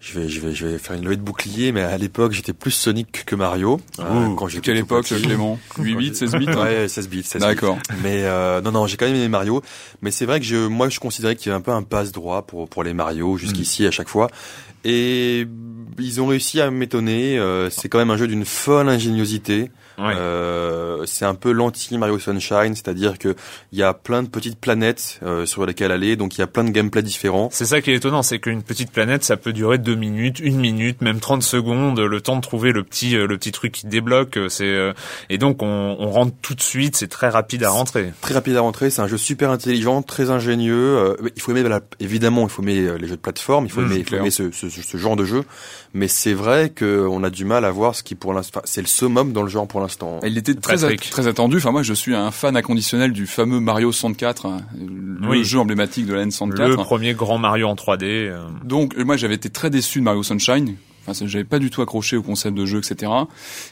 je 0.03 0.19
vais, 0.19 0.27
je 0.27 0.41
vais, 0.41 0.53
je 0.53 0.67
vais 0.67 0.77
faire 0.77 0.97
une 0.97 1.05
levée 1.05 1.15
de 1.15 1.21
bouclier, 1.21 1.71
mais 1.71 1.81
à 1.81 1.97
l'époque, 1.97 2.33
j'étais 2.33 2.51
plus 2.51 2.71
Sonic 2.71 3.23
que 3.25 3.35
Mario. 3.37 3.79
Euh, 3.99 4.35
quand 4.35 4.47
Quelle 4.61 4.75
époque, 4.75 5.05
Clément 5.05 5.57
8 5.79 5.95
bits, 5.95 6.13
16 6.13 6.35
bits 6.35 6.47
Ouais, 6.47 6.89
16 6.89 7.07
bits. 7.07 7.23
16 7.23 7.41
D'accord. 7.41 7.77
Mais 8.03 8.23
euh, 8.25 8.59
non, 8.59 8.73
non, 8.73 8.85
j'ai 8.85 8.97
quand 8.97 9.05
même 9.05 9.15
aimé 9.15 9.29
Mario. 9.29 9.61
Mais 10.01 10.11
c'est 10.11 10.25
vrai 10.25 10.41
que 10.41 10.45
je, 10.45 10.67
moi, 10.67 10.89
je 10.89 10.99
considérais 10.99 11.37
qu'il 11.37 11.51
y 11.51 11.55
avait 11.55 11.59
un 11.59 11.61
peu 11.61 11.71
un 11.71 11.83
passe 11.83 12.11
droit 12.11 12.41
pour 12.41 12.67
pour 12.67 12.83
les 12.83 12.93
Mario 12.93 13.37
jusqu'ici 13.37 13.87
à 13.87 13.91
chaque 13.91 14.09
fois. 14.09 14.29
Et 14.83 15.47
ils 15.99 16.21
ont 16.21 16.27
réussi 16.27 16.59
à 16.61 16.71
m'étonner. 16.71 17.39
c'est 17.69 17.89
quand 17.89 17.99
même 17.99 18.11
un 18.11 18.17
jeu 18.17 18.27
d'une 18.27 18.45
folle 18.45 18.89
ingéniosité. 18.89 19.69
Euh, 19.99 21.03
c'est 21.05 21.25
un 21.25 21.35
peu 21.35 21.51
l'anti 21.51 21.97
Mario 21.97 22.19
Sunshine, 22.19 22.75
c'est-à-dire 22.75 23.17
que 23.17 23.35
il 23.71 23.79
y 23.79 23.83
a 23.83 23.93
plein 23.93 24.23
de 24.23 24.27
petites 24.27 24.59
planètes 24.59 25.19
euh, 25.23 25.45
sur 25.45 25.65
lesquelles 25.65 25.91
aller, 25.91 26.15
donc 26.15 26.37
il 26.37 26.39
y 26.39 26.43
a 26.43 26.47
plein 26.47 26.63
de 26.63 26.71
gameplay 26.71 27.01
différents. 27.01 27.49
C'est 27.51 27.65
ça 27.65 27.81
qui 27.81 27.91
est 27.91 27.95
étonnant, 27.95 28.23
c'est 28.23 28.39
qu'une 28.39 28.63
petite 28.63 28.91
planète, 28.91 29.23
ça 29.23 29.37
peut 29.37 29.53
durer 29.53 29.77
deux 29.77 29.95
minutes, 29.95 30.39
une 30.39 30.59
minute, 30.59 31.01
même 31.01 31.19
30 31.19 31.43
secondes, 31.43 31.99
le 31.99 32.21
temps 32.21 32.35
de 32.35 32.41
trouver 32.41 32.71
le 32.71 32.83
petit 32.83 33.15
euh, 33.15 33.27
le 33.27 33.37
petit 33.37 33.51
truc 33.51 33.71
qui 33.71 33.87
débloque. 33.87 34.37
Euh, 34.37 34.49
c'est 34.49 34.73
et 35.29 35.37
donc 35.37 35.61
on, 35.61 35.95
on, 35.99 36.09
rentre 36.09 36.33
tout 36.41 36.55
de 36.55 36.61
suite, 36.61 36.95
c'est 36.95 37.07
très 37.07 37.29
rapide 37.29 37.63
à 37.63 37.69
rentrer. 37.69 38.11
Très 38.21 38.33
rapide 38.33 38.55
à 38.55 38.61
rentrer, 38.61 38.89
c'est 38.89 39.01
un 39.01 39.07
jeu 39.07 39.17
super 39.17 39.51
intelligent, 39.51 40.01
très 40.01 40.29
ingénieux. 40.29 41.15
il 41.35 41.41
faut 41.41 41.55
aimer 41.55 41.67
évidemment, 41.99 42.43
il 42.43 42.49
faut 42.49 42.61
aimer 42.61 42.97
les 42.99 43.07
jeux 43.07 43.15
de 43.15 43.21
plateforme, 43.21 43.65
il 43.65 43.71
faut 43.71 43.81
mmh, 43.81 43.85
aimer, 43.85 43.95
il 43.97 44.05
faut 44.05 44.15
aimer 44.15 44.31
ce, 44.31 44.51
ce, 44.51 44.67
ce, 44.81 44.97
genre 44.97 45.15
de 45.15 45.25
jeu, 45.25 45.43
mais 45.93 46.07
c'est 46.07 46.33
vrai 46.33 46.71
qu'on 46.77 47.23
a 47.23 47.29
du 47.29 47.45
mal 47.45 47.65
à 47.65 47.71
voir 47.71 47.95
ce 47.95 48.03
qui 48.03 48.15
pour 48.15 48.33
l'instant, 48.33 48.61
c'est 48.63 48.81
le 48.81 48.87
summum 48.87 49.33
dans 49.33 49.43
le 49.43 49.49
genre 49.49 49.67
pour 49.67 49.81
l'instant. 49.81 50.19
Il 50.23 50.37
était 50.37 50.55
très, 50.55 50.97
très 50.97 51.27
attendu. 51.27 51.57
Enfin, 51.57 51.71
moi, 51.71 51.83
je 51.83 51.93
suis 51.93 52.15
un 52.15 52.31
fan 52.31 52.55
inconditionnel 52.55 53.11
du 53.11 53.27
fameux 53.27 53.59
Mario 53.59 53.91
64, 53.91 54.45
hein, 54.45 54.61
le 54.77 55.43
jeu 55.43 55.59
emblématique 55.59 56.05
de 56.05 56.13
la 56.13 56.25
N64. 56.25 56.67
Le 56.67 56.75
premier 56.77 57.13
grand 57.13 57.37
Mario 57.37 57.67
en 57.67 57.75
3D. 57.75 58.03
Euh. 58.03 58.47
Donc, 58.63 58.97
moi, 58.97 59.17
j'avais 59.17 59.35
été 59.35 59.49
très 59.49 59.69
déçu 59.69 59.99
de 59.99 60.03
Mario 60.03 60.23
Sunshine. 60.23 60.75
Enfin, 61.05 61.25
j'avais 61.27 61.43
pas 61.43 61.59
du 61.59 61.69
tout 61.69 61.81
accroché 61.81 62.15
au 62.15 62.23
concept 62.23 62.55
de 62.55 62.65
jeu, 62.65 62.79
etc. 62.79 63.11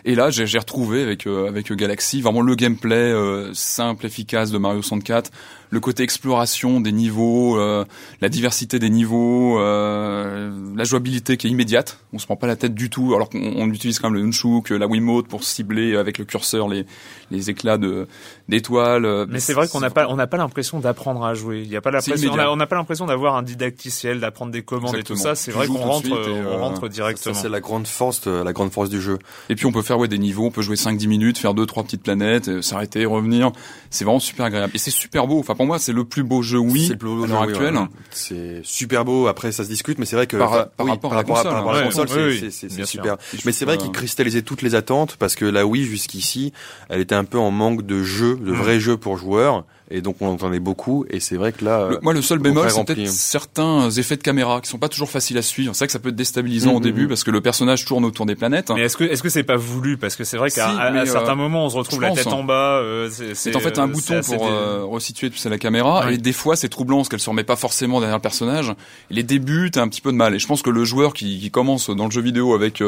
Et 0.03 0.15
là, 0.15 0.29
j'ai 0.31 0.57
retrouvé 0.57 1.01
avec 1.01 1.27
euh, 1.27 1.47
avec 1.47 1.71
Galaxy 1.71 2.21
vraiment 2.21 2.41
le 2.41 2.55
gameplay 2.55 2.95
euh, 2.95 3.53
simple, 3.53 4.05
efficace 4.05 4.51
de 4.51 4.57
Mario 4.57 4.81
64 4.81 5.31
le 5.71 5.79
côté 5.79 6.03
exploration 6.03 6.81
des 6.81 6.91
niveaux, 6.91 7.57
euh, 7.57 7.85
la 8.19 8.27
diversité 8.27 8.77
des 8.77 8.89
niveaux, 8.89 9.57
euh, 9.59 10.51
la 10.75 10.83
jouabilité 10.83 11.37
qui 11.37 11.47
est 11.47 11.49
immédiate. 11.49 11.97
On 12.11 12.19
se 12.19 12.25
prend 12.25 12.35
pas 12.35 12.45
la 12.45 12.57
tête 12.57 12.75
du 12.75 12.89
tout, 12.89 13.15
alors 13.15 13.29
qu'on 13.29 13.69
utilise 13.69 13.97
quand 13.99 14.09
même 14.09 14.19
le 14.19 14.25
nunchuk, 14.25 14.69
la 14.69 14.85
Wiimote 14.85 15.29
pour 15.29 15.45
cibler 15.45 15.95
avec 15.95 16.17
le 16.17 16.25
curseur 16.25 16.67
les 16.67 16.85
les 17.31 17.49
éclats 17.49 17.77
de 17.77 18.07
d'étoiles. 18.49 19.05
Euh, 19.05 19.25
Mais 19.29 19.39
c'est 19.39 19.53
vrai 19.53 19.69
qu'on 19.69 19.79
n'a 19.79 19.89
pas 19.89 20.07
on 20.09 20.17
n'a 20.17 20.27
pas 20.27 20.35
l'impression 20.35 20.81
d'apprendre 20.81 21.23
à 21.23 21.33
jouer. 21.33 21.61
Il 21.63 21.71
y 21.71 21.77
a 21.77 21.81
pas 21.81 21.91
l'impression 21.91 22.33
on 22.33 22.55
n'a 22.57 22.67
pas 22.67 22.75
l'impression 22.75 23.05
d'avoir 23.05 23.37
un 23.37 23.43
didacticiel, 23.43 24.19
d'apprendre 24.19 24.51
des 24.51 24.63
commandes 24.63 24.97
et 24.97 25.03
tout 25.03 25.15
ça. 25.15 25.35
C'est 25.35 25.51
vrai 25.51 25.67
qu'on 25.67 25.77
rentre 25.77 26.09
on 26.11 26.57
rentre 26.57 26.89
directement. 26.89 27.33
C'est 27.33 27.49
la 27.49 27.61
grande 27.61 27.87
force 27.87 28.27
la 28.27 28.51
grande 28.51 28.71
force 28.71 28.89
du 28.89 29.01
jeu. 29.01 29.19
Et 29.49 29.55
puis 29.55 29.65
on 29.65 29.71
peut 29.71 29.81
faire 29.81 29.97
ouais 29.97 30.09
des 30.09 30.17
niveaux, 30.17 30.47
on 30.47 30.51
peut 30.51 30.61
jouer 30.61 30.75
5 30.75 30.97
10 30.97 31.07
minutes, 31.07 31.37
faire 31.37 31.53
deux 31.53 31.65
trois 31.65 31.83
petites 31.83 32.03
planètes, 32.03 32.61
s'arrêter, 32.61 33.05
revenir. 33.05 33.53
C'est 33.89 34.03
vraiment 34.03 34.19
super 34.19 34.45
agréable 34.45 34.73
et 34.75 34.77
c'est 34.77 34.91
super 34.91 35.27
beau. 35.27 35.39
Enfin 35.39 35.55
pour 35.61 35.67
moi, 35.67 35.77
c'est 35.77 35.93
le 35.93 36.05
plus 36.05 36.23
beau 36.23 36.41
jeu 36.41 36.57
Wii 36.57 36.91
à 36.91 37.27
l'heure 37.27 37.43
actuelle. 37.43 37.77
C'est 38.09 38.61
super 38.63 39.05
beau. 39.05 39.27
Après, 39.27 39.51
ça 39.51 39.63
se 39.63 39.69
discute, 39.69 39.99
mais 39.99 40.05
c'est 40.05 40.15
vrai 40.15 40.25
que 40.25 40.35
par, 40.35 40.49
rapport, 40.49 41.13
à 41.13 41.15
la 41.15 41.83
console, 41.83 42.07
c'est 42.49 42.85
super. 42.85 43.17
Mais 43.45 43.51
c'est 43.51 43.65
vrai 43.65 43.77
qu'il 43.77 43.91
cristallisait 43.91 44.41
toutes 44.41 44.63
les 44.63 44.73
attentes 44.73 45.17
parce 45.17 45.35
que 45.35 45.45
la 45.45 45.67
Wii 45.67 45.85
jusqu'ici, 45.85 46.51
elle 46.89 46.99
était 46.99 47.13
un 47.13 47.25
peu 47.25 47.37
en 47.37 47.51
manque 47.51 47.85
de 47.85 48.01
jeux, 48.01 48.37
de 48.37 48.51
vrais 48.51 48.79
jeux 48.79 48.97
pour 48.97 49.17
joueurs 49.17 49.63
et 49.91 50.01
donc 50.01 50.17
on 50.21 50.27
entendait 50.27 50.59
beaucoup. 50.59 51.05
Et 51.09 51.19
c'est 51.19 51.35
vrai 51.35 51.51
que 51.51 51.63
là 51.65 51.89
moi 52.01 52.13
le 52.13 52.21
seul 52.21 52.39
bémol 52.39 52.69
c'est 52.71 52.83
peut-être 52.85 53.07
certains 53.07 53.89
effets 53.91 54.15
de 54.15 54.23
caméra 54.23 54.61
qui 54.61 54.69
sont 54.69 54.77
pas 54.77 54.89
toujours 54.89 55.09
faciles 55.09 55.37
à 55.37 55.41
suivre. 55.41 55.73
C'est 55.75 55.79
vrai 55.79 55.87
que 55.87 55.91
ça 55.91 55.99
peut 55.99 56.09
être 56.09 56.15
déstabilisant 56.15 56.71
au 56.71 56.75
mm, 56.75 56.79
mm, 56.79 56.83
début 56.83 57.07
parce 57.07 57.23
que 57.23 57.31
le 57.31 57.41
personnage 57.41 57.85
tourne 57.85 58.05
autour 58.05 58.25
des 58.25 58.35
planètes. 58.35 58.71
Mais 58.73 58.83
est-ce 58.83 58.97
que 58.97 59.03
est-ce 59.03 59.21
que 59.21 59.29
c'est 59.29 59.43
pas 59.43 59.57
voulu? 59.57 59.97
Parce 59.97 60.15
que 60.15 60.23
c'est 60.23 60.37
vrai 60.37 60.49
qu'à 60.49 60.69
à, 60.69 61.05
certains 61.05 61.33
euh, 61.33 61.35
moments 61.35 61.65
on 61.65 61.69
se 61.69 61.77
retrouve 61.77 62.01
la 62.01 62.11
tête 62.11 62.27
en 62.27 62.43
bas 62.43 62.79
euh, 62.79 63.09
c'est 63.33 63.55
en 63.55 63.59
fait 63.59 63.77
un 63.79 63.87
bouton 63.87 64.21
pour 64.21 64.47
euh, 64.47 64.83
resituer 64.85 65.29
tout 65.29 65.37
ça 65.37 65.49
la 65.49 65.57
caméra. 65.57 66.11
Et 66.11 66.17
des 66.17 66.33
fois 66.33 66.55
c'est 66.55 66.69
troublant 66.69 66.97
parce 66.97 67.09
qu'elle 67.09 67.19
se 67.19 67.29
remet 67.29 67.43
pas 67.43 67.55
forcément 67.55 67.99
derrière 67.99 68.17
le 68.17 68.21
personnage. 68.21 68.73
Et 69.09 69.15
les 69.15 69.23
débuts 69.23 69.71
t'as 69.71 69.81
un 69.81 69.87
petit 69.87 70.01
peu 70.01 70.11
de 70.11 70.17
mal. 70.17 70.33
Et 70.33 70.39
je 70.39 70.47
pense 70.47 70.61
que 70.61 70.69
le 70.69 70.85
joueur 70.85 71.13
qui, 71.13 71.39
qui 71.39 71.51
commence 71.51 71.89
dans 71.89 72.05
le 72.05 72.11
jeu 72.11 72.21
vidéo 72.21 72.53
avec 72.53 72.81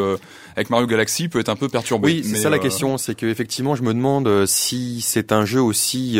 avec 0.56 0.70
Mario 0.70 0.88
Galaxy 0.88 1.28
peut 1.28 1.40
être 1.40 1.50
un 1.50 1.56
peu 1.56 1.70
perturbé. 1.70 2.08
Oui 2.08 2.24
c'est 2.24 2.38
ça 2.38 2.50
la 2.50 2.60
question. 2.60 2.98
C'est 2.98 3.16
que 3.16 3.26
effectivement 3.26 3.76
je 3.76 3.84
me 3.84 3.94
demande 3.94 4.46
si 4.46 5.02
c'est 5.02 5.32
un 5.32 5.46
jeu 5.46 5.62
aussi 5.62 6.20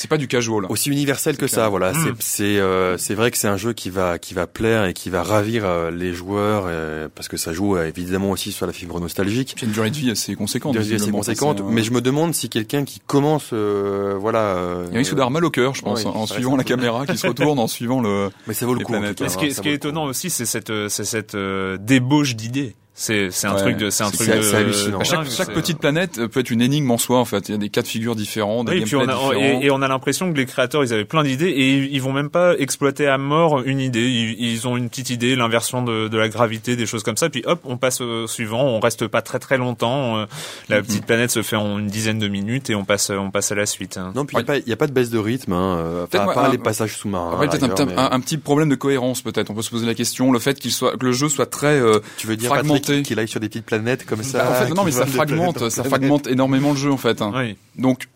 c'est 0.00 0.08
pas 0.08 0.16
du 0.16 0.28
casual. 0.28 0.64
Aussi 0.70 0.88
universel 0.88 1.36
que 1.36 1.46
ça, 1.46 1.68
voilà. 1.68 1.92
C'est 1.92 2.12
hmm. 2.12 2.16
c'est 2.20 2.58
euh, 2.58 2.96
c'est 2.96 3.14
vrai 3.14 3.30
que 3.30 3.36
c'est 3.36 3.48
un 3.48 3.58
jeu 3.58 3.74
qui 3.74 3.90
va 3.90 4.18
qui 4.18 4.32
va 4.32 4.46
plaire 4.46 4.86
et 4.86 4.94
qui 4.94 5.10
va 5.10 5.22
ravir 5.22 5.66
euh, 5.66 5.90
les 5.90 6.14
joueurs 6.14 6.64
euh, 6.66 7.08
parce 7.14 7.28
que 7.28 7.36
ça 7.36 7.52
joue 7.52 7.76
évidemment 7.76 8.30
aussi 8.30 8.50
sur 8.50 8.66
la 8.66 8.72
fibre 8.72 8.98
nostalgique. 8.98 9.52
Puis 9.56 9.66
une 9.66 9.72
durée 9.72 9.90
de 9.90 9.96
vie 9.96 10.10
assez 10.10 10.34
conséquente. 10.34 10.74
Une 10.74 10.80
durée 10.80 10.94
de 10.94 10.96
vie 10.96 11.02
assez 11.02 11.12
conséquente, 11.12 11.62
mais 11.68 11.82
je 11.82 11.92
me 11.92 12.00
demande 12.00 12.32
si 12.32 12.48
quelqu'un 12.48 12.86
qui 12.86 13.00
commence, 13.00 13.52
voilà. 13.52 14.56
Il 14.86 14.92
y 14.92 14.94
a 14.94 14.96
un 14.96 14.98
risque 15.00 15.10
d'avoir 15.10 15.30
mal 15.30 15.44
au 15.44 15.50
cœur, 15.50 15.74
je 15.74 15.82
pense, 15.82 16.06
en 16.06 16.26
suivant 16.26 16.56
la 16.56 16.64
caméra 16.64 17.06
qui 17.06 17.18
se 17.18 17.26
retourne, 17.28 17.58
en 17.58 17.66
suivant 17.66 18.00
le. 18.00 18.30
Mais 18.46 18.54
ça 18.54 18.64
vaut 18.64 18.74
le 18.74 18.82
coup. 18.82 18.94
ce 18.94 19.36
qui 19.36 19.46
est, 19.46 19.50
ce 19.50 19.60
qui 19.60 19.68
est 19.68 19.74
étonnant 19.74 20.04
aussi, 20.04 20.30
c'est 20.30 20.46
cette 20.46 20.72
c'est 20.88 21.04
cette 21.04 21.36
débauche 21.36 22.36
d'idées. 22.36 22.74
C'est 23.00 23.30
c'est 23.30 23.46
un 23.46 23.54
truc 23.54 23.78
de 23.78 23.88
c'est 23.88 24.04
un 24.04 24.10
truc 24.10 24.28
de 24.28 24.54
hallucinant. 24.54 25.02
Chaque, 25.04 25.30
chaque 25.30 25.54
petite 25.54 25.78
planète 25.78 26.18
euh, 26.18 26.28
peut 26.28 26.40
être 26.40 26.50
une 26.50 26.60
énigme 26.60 26.90
en 26.90 26.98
soi 26.98 27.18
en 27.18 27.24
fait. 27.24 27.48
Il 27.48 27.52
y 27.52 27.54
a 27.54 27.58
des 27.58 27.70
cas 27.70 27.80
de 27.80 27.86
figure 27.86 28.14
différents, 28.14 28.62
des 28.62 28.72
oui, 28.72 28.78
et, 28.80 28.82
puis 28.82 28.94
on 28.94 29.08
a, 29.08 29.34
et, 29.34 29.70
on 29.70 29.80
a 29.80 29.88
l'impression 29.88 30.30
que 30.30 30.36
les 30.36 30.44
créateurs 30.44 30.84
ils 30.84 30.92
avaient 30.92 31.06
plein 31.06 31.22
d'idées 31.22 31.48
et 31.48 31.76
ils, 31.76 32.02
vont 32.02 32.12
même 32.12 32.28
pas 32.28 32.54
exploiter 32.58 33.06
à 33.06 33.16
mort 33.16 33.62
une 33.64 33.80
idée. 33.80 34.06
Ils, 34.38 34.68
ont 34.68 34.76
une 34.76 34.90
petite 34.90 35.08
idée, 35.08 35.34
l'inversion 35.34 35.82
de, 35.82 36.08
de, 36.08 36.18
la 36.18 36.28
gravité, 36.28 36.76
des 36.76 36.84
choses 36.84 37.02
comme 37.02 37.16
ça. 37.16 37.30
Puis 37.30 37.42
hop, 37.46 37.60
on 37.64 37.78
passe 37.78 38.02
au 38.02 38.26
suivant. 38.26 38.64
On 38.64 38.80
reste 38.80 39.06
pas 39.06 39.22
très 39.22 39.38
très 39.38 39.56
longtemps. 39.56 40.18
Euh, 40.18 40.26
la 40.68 40.82
mm-hmm. 40.82 40.84
petite 40.84 41.06
planète 41.06 41.30
se 41.30 41.40
fait 41.40 41.56
en 41.56 41.78
une 41.78 41.86
dizaine 41.86 42.18
de 42.18 42.28
minutes 42.28 42.68
et 42.68 42.74
on 42.74 42.84
passe 42.84 43.08
on 43.08 43.30
passe 43.30 43.50
à 43.50 43.54
la 43.54 43.64
suite. 43.64 43.98
Non, 44.14 44.26
puis 44.26 44.36
il 44.38 44.62
y, 44.66 44.68
y, 44.68 44.72
a 44.74 44.76
pas 44.76 44.86
de 44.86 44.92
baisse 44.92 45.08
de 45.08 45.18
rythme. 45.18 45.54
Hein, 45.54 45.78
euh, 45.78 46.06
à 46.12 46.34
part 46.34 46.50
les 46.50 46.58
passages 46.58 46.98
sous-marins. 46.98 47.38
peut-être 47.38 47.80
un, 47.96 48.12
un, 48.12 48.20
petit 48.20 48.36
problème 48.36 48.68
de 48.68 48.74
cohérence 48.74 49.22
peut-être. 49.22 49.48
On 49.48 49.54
peut 49.54 49.62
se 49.62 49.70
poser 49.70 49.86
la 49.86 49.94
question. 49.94 50.32
Le 50.32 50.38
fait 50.38 50.60
qu'il 50.60 50.72
soit 50.72 50.98
que 50.98 51.06
le 51.06 51.12
jeu 51.12 51.30
soit 51.30 51.46
très 51.46 51.80
tu 52.18 52.26
veux 52.26 52.36
dire 52.36 52.50
fragmenté, 52.50 52.89
qu'il 53.02 53.18
aille 53.18 53.28
sur 53.28 53.40
des 53.40 53.48
petites 53.48 53.66
planète 53.66 54.04
comme 54.06 54.22
ça. 54.22 54.50
en 54.50 54.54
fait, 54.54 54.74
non, 54.74 54.84
mais 54.84 54.90
ça 54.90 55.06
fragmente, 55.06 55.68
ça 55.70 55.84
fragmente 55.84 56.26
énormément 56.26 56.70
le 56.70 56.76
jeu 56.76 56.92
en 56.92 56.96
fait. 56.96 57.22
Hein. 57.22 57.32
Oui. 57.34 57.56
Donc 57.76 58.08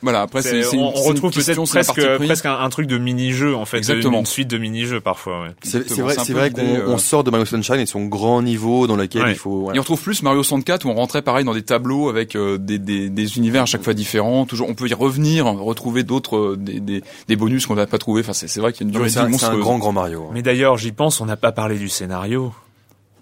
voilà, 0.00 0.22
après 0.22 0.42
c'est 0.42 0.64
on, 0.76 0.96
on 0.96 1.02
retrouve 1.02 1.32
peut-être 1.32 1.64
presque 1.64 2.16
presque 2.18 2.46
un, 2.46 2.68
truc 2.68 2.86
de 2.86 2.98
mini-jeu 2.98 3.56
en 3.56 3.64
fait, 3.64 3.78
Exactement. 3.78 4.20
une 4.20 4.26
suite 4.26 4.48
de 4.48 4.56
mini-jeux 4.56 5.00
parfois. 5.00 5.42
Ouais. 5.42 5.48
C'est 5.62 5.98
vrai, 5.98 6.14
c'est 6.22 6.32
vrai 6.32 6.50
qu'on 6.50 6.60
euh, 6.60 6.98
sort 6.98 7.24
de 7.24 7.30
Mario 7.30 7.44
Sunshine 7.44 7.80
et 7.80 7.86
son 7.86 8.04
grand 8.04 8.40
niveau 8.42 8.86
dans 8.86 8.94
lequel 8.94 9.24
il 9.28 9.34
faut. 9.34 9.72
Et 9.72 9.78
on 9.78 9.82
retrouve 9.82 10.00
plus 10.00 10.22
Mario 10.22 10.42
64 10.42 10.86
où 10.86 10.90
on 10.90 10.94
rentrait 10.94 11.22
pareil 11.22 11.44
dans 11.44 11.54
des 11.54 11.62
tableaux 11.62 12.08
avec 12.08 12.36
euh, 12.36 12.58
des, 12.58 12.78
des, 12.78 13.10
des, 13.10 13.38
univers 13.38 13.62
à 13.62 13.66
chaque 13.66 13.82
fois 13.82 13.94
différents. 13.94 14.46
Toujours, 14.46 14.68
on 14.68 14.74
peut 14.74 14.88
y 14.88 14.94
revenir, 14.94 15.46
retrouver 15.46 16.04
d'autres 16.04 16.36
euh, 16.36 16.56
des, 16.56 16.78
des, 16.78 17.02
des, 17.26 17.36
bonus 17.36 17.66
qu'on 17.66 17.74
n'a 17.74 17.86
pas 17.86 17.98
trouvé. 17.98 18.20
Enfin, 18.20 18.34
c'est 18.34 18.60
vrai 18.60 18.72
qu'il 18.72 18.82
y 18.82 18.84
a 18.84 18.88
une 18.88 18.92
durée 18.92 19.08
C'est 19.08 19.18
un 19.18 19.58
grand 19.58 19.78
grand 19.78 19.92
Mario. 19.92 20.30
Mais 20.32 20.42
d'ailleurs, 20.42 20.76
j'y 20.76 20.92
pense, 20.92 21.20
on 21.20 21.26
n'a 21.26 21.36
pas 21.36 21.50
parlé 21.50 21.76
du 21.76 21.88
scénario. 21.88 22.52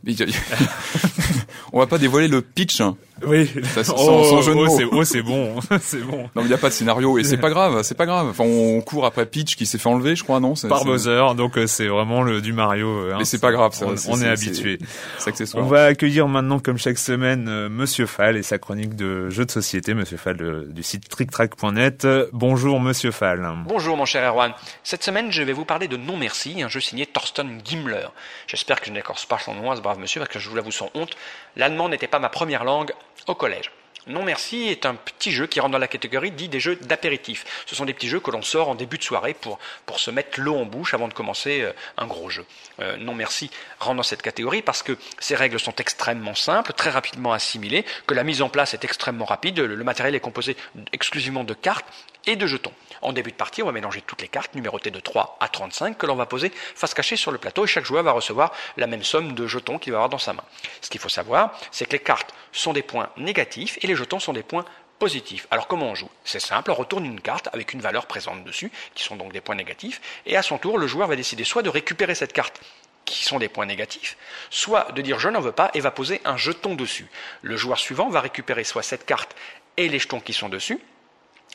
on 1.73 1.79
va 1.79 1.87
pas 1.87 1.99
dévoiler 1.99 2.29
le 2.29 2.43
pitch. 2.43 2.81
Hein. 2.81 2.97
Oui. 3.25 3.51
Ça, 3.75 3.85
sans, 3.85 3.95
oh, 3.97 4.43
jeu 4.43 4.53
de 4.53 4.59
oh, 4.59 4.65
mots. 4.65 4.89
Oh, 4.93 5.05
c'est 5.05 5.23
bon, 5.23 5.55
c'est 5.81 6.01
bon. 6.01 6.29
Non, 6.35 6.43
il 6.43 6.49
n'y 6.49 6.53
a 6.53 6.59
pas 6.59 6.69
de 6.69 6.75
scénario 6.75 7.19
et 7.19 7.25
c'est 7.25 7.39
pas 7.39 7.51
grave, 7.51 7.83
c'est 7.83 7.97
pas 7.97 8.07
grave. 8.07 8.29
Enfin, 8.29 8.45
on 8.45 8.81
court 8.83 9.07
après 9.07 9.27
Peach 9.27 9.57
qui 9.57 9.67
s'est 9.67 9.79
fait 9.79 9.89
enlever, 9.89 10.17
je 10.17 10.25
crois, 10.25 10.41
non 10.41 10.55
Par 10.69 10.85
Bowser, 10.85 11.35
donc 11.37 11.57
euh, 11.57 11.67
c'est 11.67 11.87
vraiment 11.87 12.23
le 12.23 12.43
du 12.43 12.53
Mario. 12.53 13.11
Hein, 13.13 13.17
Mais 13.19 13.25
c'est 13.25 13.41
pas 13.41 13.53
grave, 13.53 13.73
on, 13.83 13.95
on 14.09 14.21
est, 14.21 14.29
habitué. 14.29 14.79
C'est 15.19 15.31
accessoire. 15.31 15.65
On 15.65 15.69
va 15.69 15.85
accueillir 15.85 16.29
maintenant, 16.29 16.59
comme 16.59 16.79
chaque 16.79 16.99
semaine, 16.99 17.49
euh, 17.49 17.69
Monsieur 17.69 18.07
Fall 18.07 18.37
et 18.37 18.43
sa 18.43 18.59
chronique 18.59 18.95
de 18.95 19.31
jeux 19.31 19.47
de 19.47 19.51
société. 19.51 19.95
Monsieur 19.95 20.17
Fall 20.17 20.37
euh, 20.41 20.67
du 20.69 20.83
site 20.83 21.09
tricktrack.net. 21.09 22.07
Bonjour, 22.33 22.81
Monsieur 22.81 23.11
Fall. 23.11 23.49
Bonjour, 23.67 23.97
mon 23.97 24.05
cher 24.05 24.29
Erwan. 24.29 24.53
Cette 24.83 25.03
semaine, 25.03 25.33
je 25.33 25.43
vais 25.43 25.53
vous 25.53 25.65
parler 25.65 25.89
de 25.89 25.97
Non 25.97 26.17
Merci, 26.17 26.63
un 26.63 26.69
jeu 26.69 26.81
signé 26.81 27.07
Thorsten 27.07 27.61
Gimler. 27.65 28.09
J'espère 28.47 28.81
que 28.81 28.87
je 28.87 28.93
n'écorce 28.93 29.27
pas 29.27 29.39
son 29.39 29.55
nom 29.55 29.71
à 29.71 29.77
ce 29.77 29.81
brave 29.81 29.99
monsieur, 29.99 30.21
parce 30.21 30.33
que 30.33 30.39
je 30.39 30.49
vous 30.49 30.57
l'avoue 30.57 30.73
sans 30.73 30.91
honte, 30.95 31.17
l'allemand 31.57 31.89
n'était 31.89 32.09
pas 32.09 32.19
ma 32.19 32.29
première 32.29 32.65
langue 32.65 32.93
au 33.27 33.35
collège. 33.35 33.71
Non 34.09 34.23
Merci 34.23 34.69
est 34.69 34.87
un 34.87 34.95
petit 34.95 35.33
jeu 35.33 35.49
qui 35.49 35.59
rentre 35.59 35.73
dans 35.73 35.79
la 35.79 35.89
catégorie 35.89 36.31
dit 36.31 36.49
des 36.49 36.61
jeux 36.61 36.77
d'apéritif. 36.77 37.45
Ce 37.67 37.75
sont 37.75 37.85
des 37.85 37.93
petits 37.93 38.09
jeux 38.09 38.21
que 38.21 38.31
l'on 38.31 38.43
sort 38.43 38.69
en 38.69 38.77
début 38.77 38.99
de 38.99 39.03
soirée 39.03 39.35
pour, 39.35 39.59
pour 39.85 39.99
se 39.99 40.13
mettre 40.13 40.41
l'eau 40.41 40.55
en 40.55 40.65
bouche 40.65 40.95
avant 40.95 41.09
de 41.09 41.13
commencer 41.13 41.63
euh, 41.63 41.73
un 41.97 42.07
gros 42.07 42.31
jeu. 42.31 42.47
Euh, 42.79 42.97
non 42.99 43.15
Merci 43.15 43.51
rentre 43.81 43.97
dans 43.97 44.03
cette 44.05 44.23
catégorie 44.23 44.63
parce 44.63 44.85
que 44.85 44.97
ses 45.19 45.35
règles 45.35 45.59
sont 45.59 45.75
extrêmement 45.77 46.37
simples, 46.37 46.73
très 46.73 46.91
rapidement 46.91 47.33
assimilées, 47.33 47.85
que 48.07 48.15
la 48.15 48.23
mise 48.23 48.43
en 48.43 48.49
place 48.49 48.75
est 48.75 48.85
extrêmement 48.85 49.25
rapide, 49.25 49.59
le 49.59 49.85
matériel 49.85 50.15
est 50.15 50.21
composé 50.21 50.57
exclusivement 50.93 51.43
de 51.43 51.55
cartes 51.55 51.87
et 52.27 52.37
de 52.37 52.47
jetons. 52.47 52.73
En 53.03 53.13
début 53.13 53.31
de 53.31 53.37
partie, 53.37 53.63
on 53.63 53.67
va 53.67 53.73
mélanger 53.73 54.03
toutes 54.03 54.23
les 54.23 54.29
cartes 54.29 54.55
numérotées 54.55 54.91
de 54.91 55.01
3 55.01 55.37
à 55.41 55.49
35 55.49 55.97
que 55.97 56.07
l'on 56.07 56.17
va 56.17 56.27
poser 56.27 56.51
face 56.75 56.95
cachée 56.95 57.17
sur 57.17 57.31
le 57.31 57.39
plateau 57.39 57.65
et 57.65 57.69
chaque 57.69 57.85
joueur 57.85 58.03
va 58.03 58.13
recevoir 58.13 58.53
la 58.77 58.87
même 58.87 59.05
somme 59.05 59.33
de 59.33 59.47
jetons 59.47 59.79
qu'il 59.79 59.93
va 59.93 59.99
avoir 59.99 60.09
dans 60.09 60.19
sa 60.19 60.33
main. 60.33 60.43
Ce 60.81 60.91
qu'il 60.91 61.01
faut 61.01 61.09
savoir, 61.09 61.59
c'est 61.71 61.87
que 61.87 61.93
les 61.93 61.99
cartes 62.01 62.35
sont 62.53 62.73
des 62.73 62.83
points 62.83 63.11
négatifs 63.17 63.79
et 63.83 63.87
les 63.87 63.95
jetons 63.97 64.21
sont 64.21 64.33
des 64.33 64.43
points 64.43 64.65
positifs. 64.99 65.47
Alors 65.51 65.67
comment 65.67 65.87
on 65.87 65.95
joue? 65.95 66.11
C'est 66.25 66.41
simple, 66.41 66.71
on 66.71 66.75
retourne 66.75 67.05
une 67.05 67.21
carte 67.21 67.49
avec 67.53 67.73
une 67.73 67.81
valeur 67.81 68.07
présente 68.07 68.45
dessus, 68.45 68.71
qui 68.95 69.03
sont 69.03 69.17
donc 69.17 69.33
des 69.33 69.41
points 69.41 69.55
négatifs, 69.55 70.01
et 70.27 70.37
à 70.37 70.43
son 70.43 70.59
tour, 70.59 70.79
le 70.79 70.87
joueur 70.87 71.09
va 71.09 71.17
décider 71.17 71.45
soit 71.45 71.63
de 71.63 71.69
récupérer 71.69 72.15
cette 72.15 72.33
carte 72.33 72.61
qui 73.05 73.25
sont 73.25 73.39
des 73.39 73.49
points 73.49 73.67
négatifs, 73.67 74.17
soit 74.51 74.93
de 74.93 75.01
dire 75.01 75.19
je 75.19 75.29
n'en 75.29 75.41
veux 75.41 75.53
pas 75.53 75.71
et 75.75 75.81
va 75.81 75.91
poser 75.91 76.21
un 76.25 76.37
jeton 76.37 76.75
dessus. 76.75 77.09
Le 77.43 77.57
joueur 77.57 77.79
suivant 77.79 78.09
va 78.09 78.21
récupérer 78.21 78.65
soit 78.65 78.83
cette 78.83 79.07
carte 79.07 79.35
et 79.77 79.89
les 79.89 79.99
jetons 79.99 80.21
qui 80.21 80.33
sont 80.33 80.49
dessus, 80.49 80.81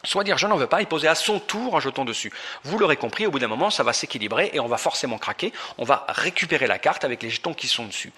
soit 0.03 0.23
dire 0.23 0.37
je 0.37 0.47
n'en 0.47 0.55
veux 0.55 0.67
pas 0.67 0.81
et 0.81 0.85
poser 0.85 1.07
à 1.07 1.15
son 1.15 1.39
tour 1.39 1.75
un 1.75 1.79
jeton 1.79 2.05
dessus. 2.05 2.31
Vous 2.63 2.79
l'aurez 2.79 2.95
compris, 2.95 3.27
au 3.27 3.31
bout 3.31 3.39
d'un 3.39 3.47
moment, 3.47 3.69
ça 3.69 3.83
va 3.83 3.93
s'équilibrer 3.93 4.49
et 4.53 4.59
on 4.59 4.67
va 4.67 4.77
forcément 4.77 5.17
craquer. 5.17 5.51
On 5.77 5.83
va 5.83 6.05
récupérer 6.07 6.67
la 6.67 6.79
carte 6.79 7.03
avec 7.03 7.21
les 7.21 7.29
jetons 7.29 7.53
qui 7.53 7.67
sont 7.67 7.85
dessus. 7.85 8.13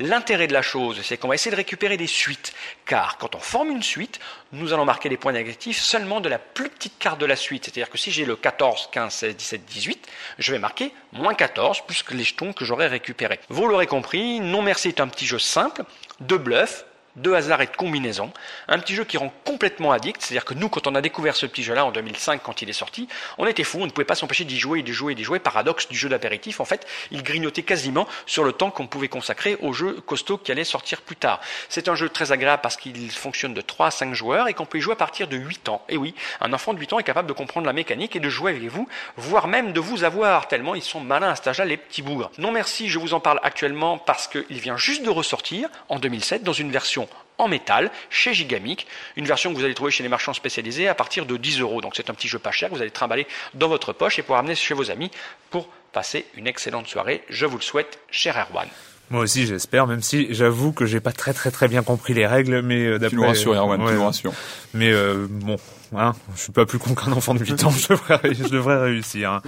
L'intérêt 0.00 0.46
de 0.46 0.54
la 0.54 0.62
chose, 0.62 1.02
c'est 1.02 1.18
qu'on 1.18 1.28
va 1.28 1.34
essayer 1.34 1.50
de 1.50 1.56
récupérer 1.56 1.98
des 1.98 2.06
suites, 2.06 2.54
car 2.86 3.18
quand 3.18 3.34
on 3.34 3.38
forme 3.38 3.70
une 3.70 3.82
suite, 3.82 4.18
nous 4.50 4.72
allons 4.72 4.86
marquer 4.86 5.10
des 5.10 5.18
points 5.18 5.32
négatifs 5.32 5.78
seulement 5.78 6.22
de 6.22 6.30
la 6.30 6.38
plus 6.38 6.70
petite 6.70 6.98
carte 6.98 7.20
de 7.20 7.26
la 7.26 7.36
suite. 7.36 7.66
C'est-à-dire 7.66 7.90
que 7.90 7.98
si 7.98 8.10
j'ai 8.10 8.24
le 8.24 8.34
14, 8.34 8.88
15, 8.92 9.12
16, 9.12 9.36
17, 9.36 9.64
18, 9.66 10.08
je 10.38 10.52
vais 10.52 10.58
marquer 10.58 10.94
moins 11.12 11.34
14 11.34 11.82
plus 11.86 12.02
que 12.02 12.14
les 12.14 12.24
jetons 12.24 12.54
que 12.54 12.64
j'aurai 12.64 12.86
récupérés. 12.86 13.40
Vous 13.50 13.68
l'aurez 13.68 13.86
compris, 13.86 14.40
non 14.40 14.62
merci 14.62 14.88
est 14.88 15.00
un 15.00 15.08
petit 15.08 15.26
jeu 15.26 15.38
simple, 15.38 15.82
de 16.20 16.38
bluff, 16.38 16.86
de 17.16 17.32
hasard 17.32 17.62
et 17.62 17.66
de 17.66 17.76
combinaison. 17.76 18.32
Un 18.68 18.78
petit 18.78 18.94
jeu 18.94 19.04
qui 19.04 19.16
rend 19.16 19.32
complètement 19.44 19.92
addict, 19.92 20.22
c'est-à-dire 20.22 20.44
que 20.44 20.54
nous, 20.54 20.68
quand 20.68 20.86
on 20.86 20.94
a 20.94 21.00
découvert 21.00 21.36
ce 21.36 21.46
petit 21.46 21.62
jeu-là 21.62 21.84
en 21.84 21.90
2005, 21.90 22.42
quand 22.42 22.62
il 22.62 22.70
est 22.70 22.74
sorti, 22.74 23.08
on 23.38 23.46
était 23.46 23.64
fous, 23.64 23.78
on 23.80 23.86
ne 23.86 23.90
pouvait 23.90 24.04
pas 24.04 24.14
s'empêcher 24.14 24.44
d'y 24.44 24.58
jouer 24.58 24.82
d'y 24.82 24.92
jouer 24.92 25.14
d'y 25.14 25.24
jouer. 25.24 25.38
Paradoxe 25.38 25.88
du 25.88 25.96
jeu 25.96 26.08
d'apéritif, 26.08 26.60
en 26.60 26.64
fait, 26.64 26.86
il 27.10 27.22
grignotait 27.22 27.62
quasiment 27.62 28.06
sur 28.26 28.44
le 28.44 28.52
temps 28.52 28.70
qu'on 28.70 28.86
pouvait 28.86 29.08
consacrer 29.08 29.56
au 29.60 29.72
jeu 29.72 30.00
costaud 30.06 30.38
qui 30.38 30.52
allait 30.52 30.64
sortir 30.64 31.00
plus 31.00 31.16
tard. 31.16 31.40
C'est 31.68 31.88
un 31.88 31.94
jeu 31.94 32.08
très 32.08 32.32
agréable 32.32 32.62
parce 32.62 32.76
qu'il 32.76 33.10
fonctionne 33.10 33.54
de 33.54 33.60
3 33.60 33.86
à 33.86 33.90
5 33.90 34.14
joueurs 34.14 34.48
et 34.48 34.54
qu'on 34.54 34.66
peut 34.66 34.78
y 34.78 34.80
jouer 34.80 34.92
à 34.92 34.96
partir 34.96 35.28
de 35.28 35.36
8 35.36 35.68
ans. 35.68 35.82
Et 35.88 35.96
oui, 35.96 36.14
un 36.40 36.52
enfant 36.52 36.74
de 36.74 36.78
8 36.78 36.92
ans 36.92 36.98
est 36.98 37.04
capable 37.04 37.28
de 37.28 37.32
comprendre 37.32 37.66
la 37.66 37.72
mécanique 37.72 38.16
et 38.16 38.20
de 38.20 38.28
jouer 38.28 38.52
avec 38.52 38.62
vous, 38.64 38.88
voire 39.16 39.48
même 39.48 39.72
de 39.72 39.80
vous 39.80 40.04
avoir, 40.04 40.48
tellement 40.48 40.74
ils 40.74 40.82
sont 40.82 41.00
malins 41.00 41.30
à 41.30 41.36
cet 41.36 41.48
âge-là, 41.48 41.64
les 41.64 41.76
petits 41.76 42.02
bougres. 42.02 42.30
Non 42.38 42.52
merci, 42.52 42.88
je 42.88 42.98
vous 42.98 43.14
en 43.14 43.20
parle 43.20 43.40
actuellement 43.42 43.98
parce 43.98 44.28
qu'il 44.28 44.60
vient 44.60 44.76
juste 44.76 45.02
de 45.02 45.10
ressortir 45.10 45.68
en 45.88 45.98
2007 45.98 46.42
dans 46.42 46.52
une 46.52 46.70
version 46.70 47.08
en 47.40 47.48
métal 47.48 47.90
chez 48.10 48.34
Gigamic, 48.34 48.86
une 49.16 49.26
version 49.26 49.52
que 49.52 49.58
vous 49.58 49.64
allez 49.64 49.74
trouver 49.74 49.90
chez 49.90 50.02
les 50.02 50.08
marchands 50.08 50.34
spécialisés 50.34 50.88
à 50.88 50.94
partir 50.94 51.26
de 51.26 51.36
10 51.36 51.60
euros. 51.60 51.80
Donc 51.80 51.94
c'est 51.96 52.10
un 52.10 52.14
petit 52.14 52.28
jeu 52.28 52.38
pas 52.38 52.52
cher 52.52 52.68
que 52.68 52.74
vous 52.74 52.82
allez 52.82 52.90
trimballer 52.90 53.26
dans 53.54 53.68
votre 53.68 53.92
poche 53.92 54.18
et 54.18 54.22
pour 54.22 54.36
amener 54.36 54.54
chez 54.54 54.74
vos 54.74 54.90
amis 54.90 55.10
pour 55.50 55.68
passer 55.92 56.26
une 56.36 56.46
excellente 56.46 56.86
soirée. 56.86 57.24
Je 57.28 57.46
vous 57.46 57.56
le 57.56 57.62
souhaite, 57.62 57.98
cher 58.10 58.36
Erwan. 58.36 58.68
Moi 59.10 59.22
aussi, 59.22 59.44
j'espère, 59.44 59.88
même 59.88 60.02
si 60.02 60.32
j'avoue 60.32 60.72
que 60.72 60.86
j'ai 60.86 61.00
pas 61.00 61.10
très 61.10 61.32
très 61.32 61.50
très 61.50 61.66
bien 61.66 61.82
compris 61.82 62.14
les 62.14 62.26
règles, 62.26 62.62
mais 62.62 62.86
euh, 62.86 62.98
d'après. 62.98 63.08
Tu 63.10 63.16
nous 63.16 63.26
rassures, 63.26 63.54
Erwan, 63.54 63.84
tu 63.84 63.92
nous 63.92 64.04
rassures. 64.04 64.32
Mais 64.72 64.92
euh, 64.92 65.26
bon, 65.28 65.56
hein, 65.96 66.12
je 66.36 66.42
suis 66.42 66.52
pas 66.52 66.64
plus 66.64 66.78
con 66.78 66.94
qu'un 66.94 67.10
enfant 67.10 67.34
de 67.34 67.40
8 67.40 67.64
ans, 67.64 67.70
je 67.76 67.88
devrais, 67.88 68.20
je 68.32 68.48
devrais 68.48 68.80
réussir. 68.80 69.32
Hein. 69.32 69.42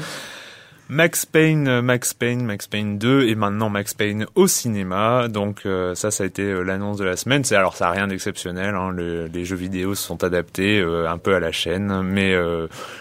Max 0.93 1.25
Payne, 1.25 1.69
euh, 1.69 1.81
Max 1.81 2.13
Payne, 2.13 2.45
Max 2.45 2.67
Payne 2.67 2.99
2 2.99 3.27
et 3.27 3.35
maintenant 3.35 3.71
Max 3.71 3.95
Payne 3.95 4.27
au 4.35 4.47
cinéma. 4.47 5.27
Donc 5.29 5.63
euh, 5.65 5.95
ça, 5.95 6.11
ça 6.11 6.25
a 6.25 6.27
été 6.27 6.43
euh, 6.43 6.63
l'annonce 6.63 6.99
de 6.99 7.05
la 7.05 7.17
semaine. 7.17 7.45
C'est 7.45 7.57
alors 7.57 7.77
ça 7.77 7.89
a 7.89 7.93
rien 7.93 8.09
d'exceptionnel. 8.09 8.75
Hein. 8.75 8.93
les 8.93 9.45
jeux 9.47 9.57
vidéo 9.57 9.95
se 9.95 10.07
sont 10.07 10.23
adaptés 10.23 10.83
un 10.83 11.17
peu 11.17 11.35
à 11.35 11.41
la 11.41 11.51
chaîne, 11.51 12.03
mais 12.03 12.37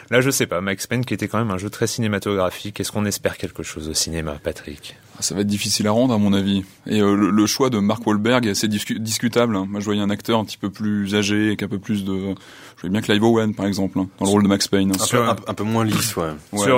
là 0.09 0.21
je 0.21 0.29
sais 0.29 0.47
pas. 0.47 0.61
Max 0.61 0.87
Payne 0.87 1.03
qui 1.03 1.13
était 1.13 1.27
quand 1.27 1.37
même 1.37 1.51
un 1.51 1.57
jeu 1.57 1.69
très 1.69 1.87
cinématographique. 1.87 2.79
Est-ce 2.79 2.93
qu'on 2.93 3.05
espère 3.05 3.37
quelque 3.37 3.61
chose 3.61 3.89
au 3.89 3.93
cinéma, 3.93 4.37
Patrick? 4.41 4.95
Ça 5.21 5.35
va 5.35 5.41
être 5.41 5.47
difficile 5.47 5.87
à 5.87 5.91
rendre 5.91 6.13
à 6.13 6.17
mon 6.17 6.33
avis. 6.33 6.63
Et 6.87 6.99
le, 6.99 7.45
choix 7.45 7.69
de 7.69 7.79
Mark 7.79 8.05
Wahlberg 8.05 8.45
est 8.45 8.51
assez 8.51 8.67
discutable. 8.67 9.55
Hein. 9.55 9.65
Moi 9.69 9.79
je 9.79 9.85
voyais 9.85 10.01
un 10.01 10.09
acteur 10.09 10.39
un 10.39 10.45
petit 10.45 10.57
peu 10.57 10.69
plus 10.69 11.15
âgé 11.15 11.51
et 11.51 11.57
qui 11.57 11.63
a 11.63 11.67
un 11.67 11.69
peu 11.69 11.79
plus 11.79 12.03
de 12.03 12.35
je 12.81 12.87
voyais 12.87 12.99
bien 12.99 13.01
Clive 13.01 13.23
Owen, 13.23 13.53
par 13.53 13.67
exemple, 13.67 13.99
hein, 13.99 14.07
dans 14.19 14.25
le 14.25 14.31
rôle 14.31 14.41
de 14.41 14.47
Max 14.47 14.67
Payne. 14.67 14.91
Un, 14.91 15.05
peu, 15.05 15.29
un, 15.45 15.53
peu, 15.53 15.63
moins 15.63 15.85
lisse, 15.85 16.15
ouais. 16.15 16.31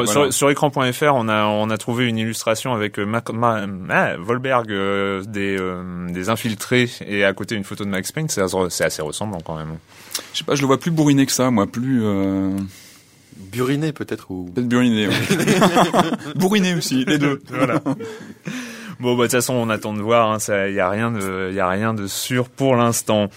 sur, 0.06 0.34
sur, 0.34 0.50
écran.fr, 0.50 1.14
on 1.14 1.30
a, 1.30 1.46
on 1.46 1.70
a 1.70 1.78
trouvé 1.78 2.10
une 2.10 2.18
illustration 2.18 2.74
avec 2.74 3.00
euh, 3.00 3.10
ah, 3.90 4.16
Volberg 4.20 4.70
euh, 4.70 5.24
des, 5.24 5.56
euh, 5.58 6.12
des 6.12 6.28
infiltrés 6.28 6.90
et 7.08 7.24
à 7.24 7.32
côté 7.32 7.56
une 7.56 7.64
photo 7.64 7.86
de 7.86 7.90
Max 7.90 8.12
Payne. 8.12 8.28
C'est 8.28 8.42
assez 8.42 9.02
ressemblant 9.02 9.40
quand 9.46 9.56
même. 9.56 9.78
Je 10.34 10.40
sais 10.40 10.44
pas, 10.44 10.56
je 10.56 10.62
le 10.62 10.68
vois 10.68 10.78
plus 10.78 10.92
bourriné 10.92 11.26
que 11.26 11.32
ça, 11.32 11.50
moi, 11.52 11.68
plus... 11.68 12.04
Buriné 13.38 13.94
peut-être 13.94 14.32
ou 14.32 14.50
peut-être 14.54 14.68
buriné. 14.68 15.10
bourriné 16.36 16.76
aussi, 16.76 17.06
les 17.06 17.18
deux. 17.18 17.42
Voilà. 17.50 17.82
Bon, 19.00 19.16
bah, 19.16 19.24
de 19.24 19.28
toute 19.28 19.32
façon, 19.32 19.54
on 19.54 19.70
attend 19.70 19.94
de 19.94 20.02
voir. 20.02 20.32
Hein, 20.32 20.40
ça, 20.40 20.70
y 20.70 20.80
a 20.80 20.90
rien 20.90 21.12
de, 21.12 21.52
y 21.54 21.60
a 21.60 21.68
rien 21.68 21.94
de 21.94 22.08
sûr 22.08 22.50
pour 22.50 22.76
l'instant. 22.76 23.30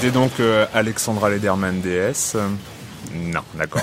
C'était 0.00 0.12
donc 0.12 0.38
euh, 0.38 0.64
Alexandra 0.74 1.28
Lederman 1.28 1.80
DS. 1.80 2.36
Non, 3.14 3.40
d'accord. 3.54 3.82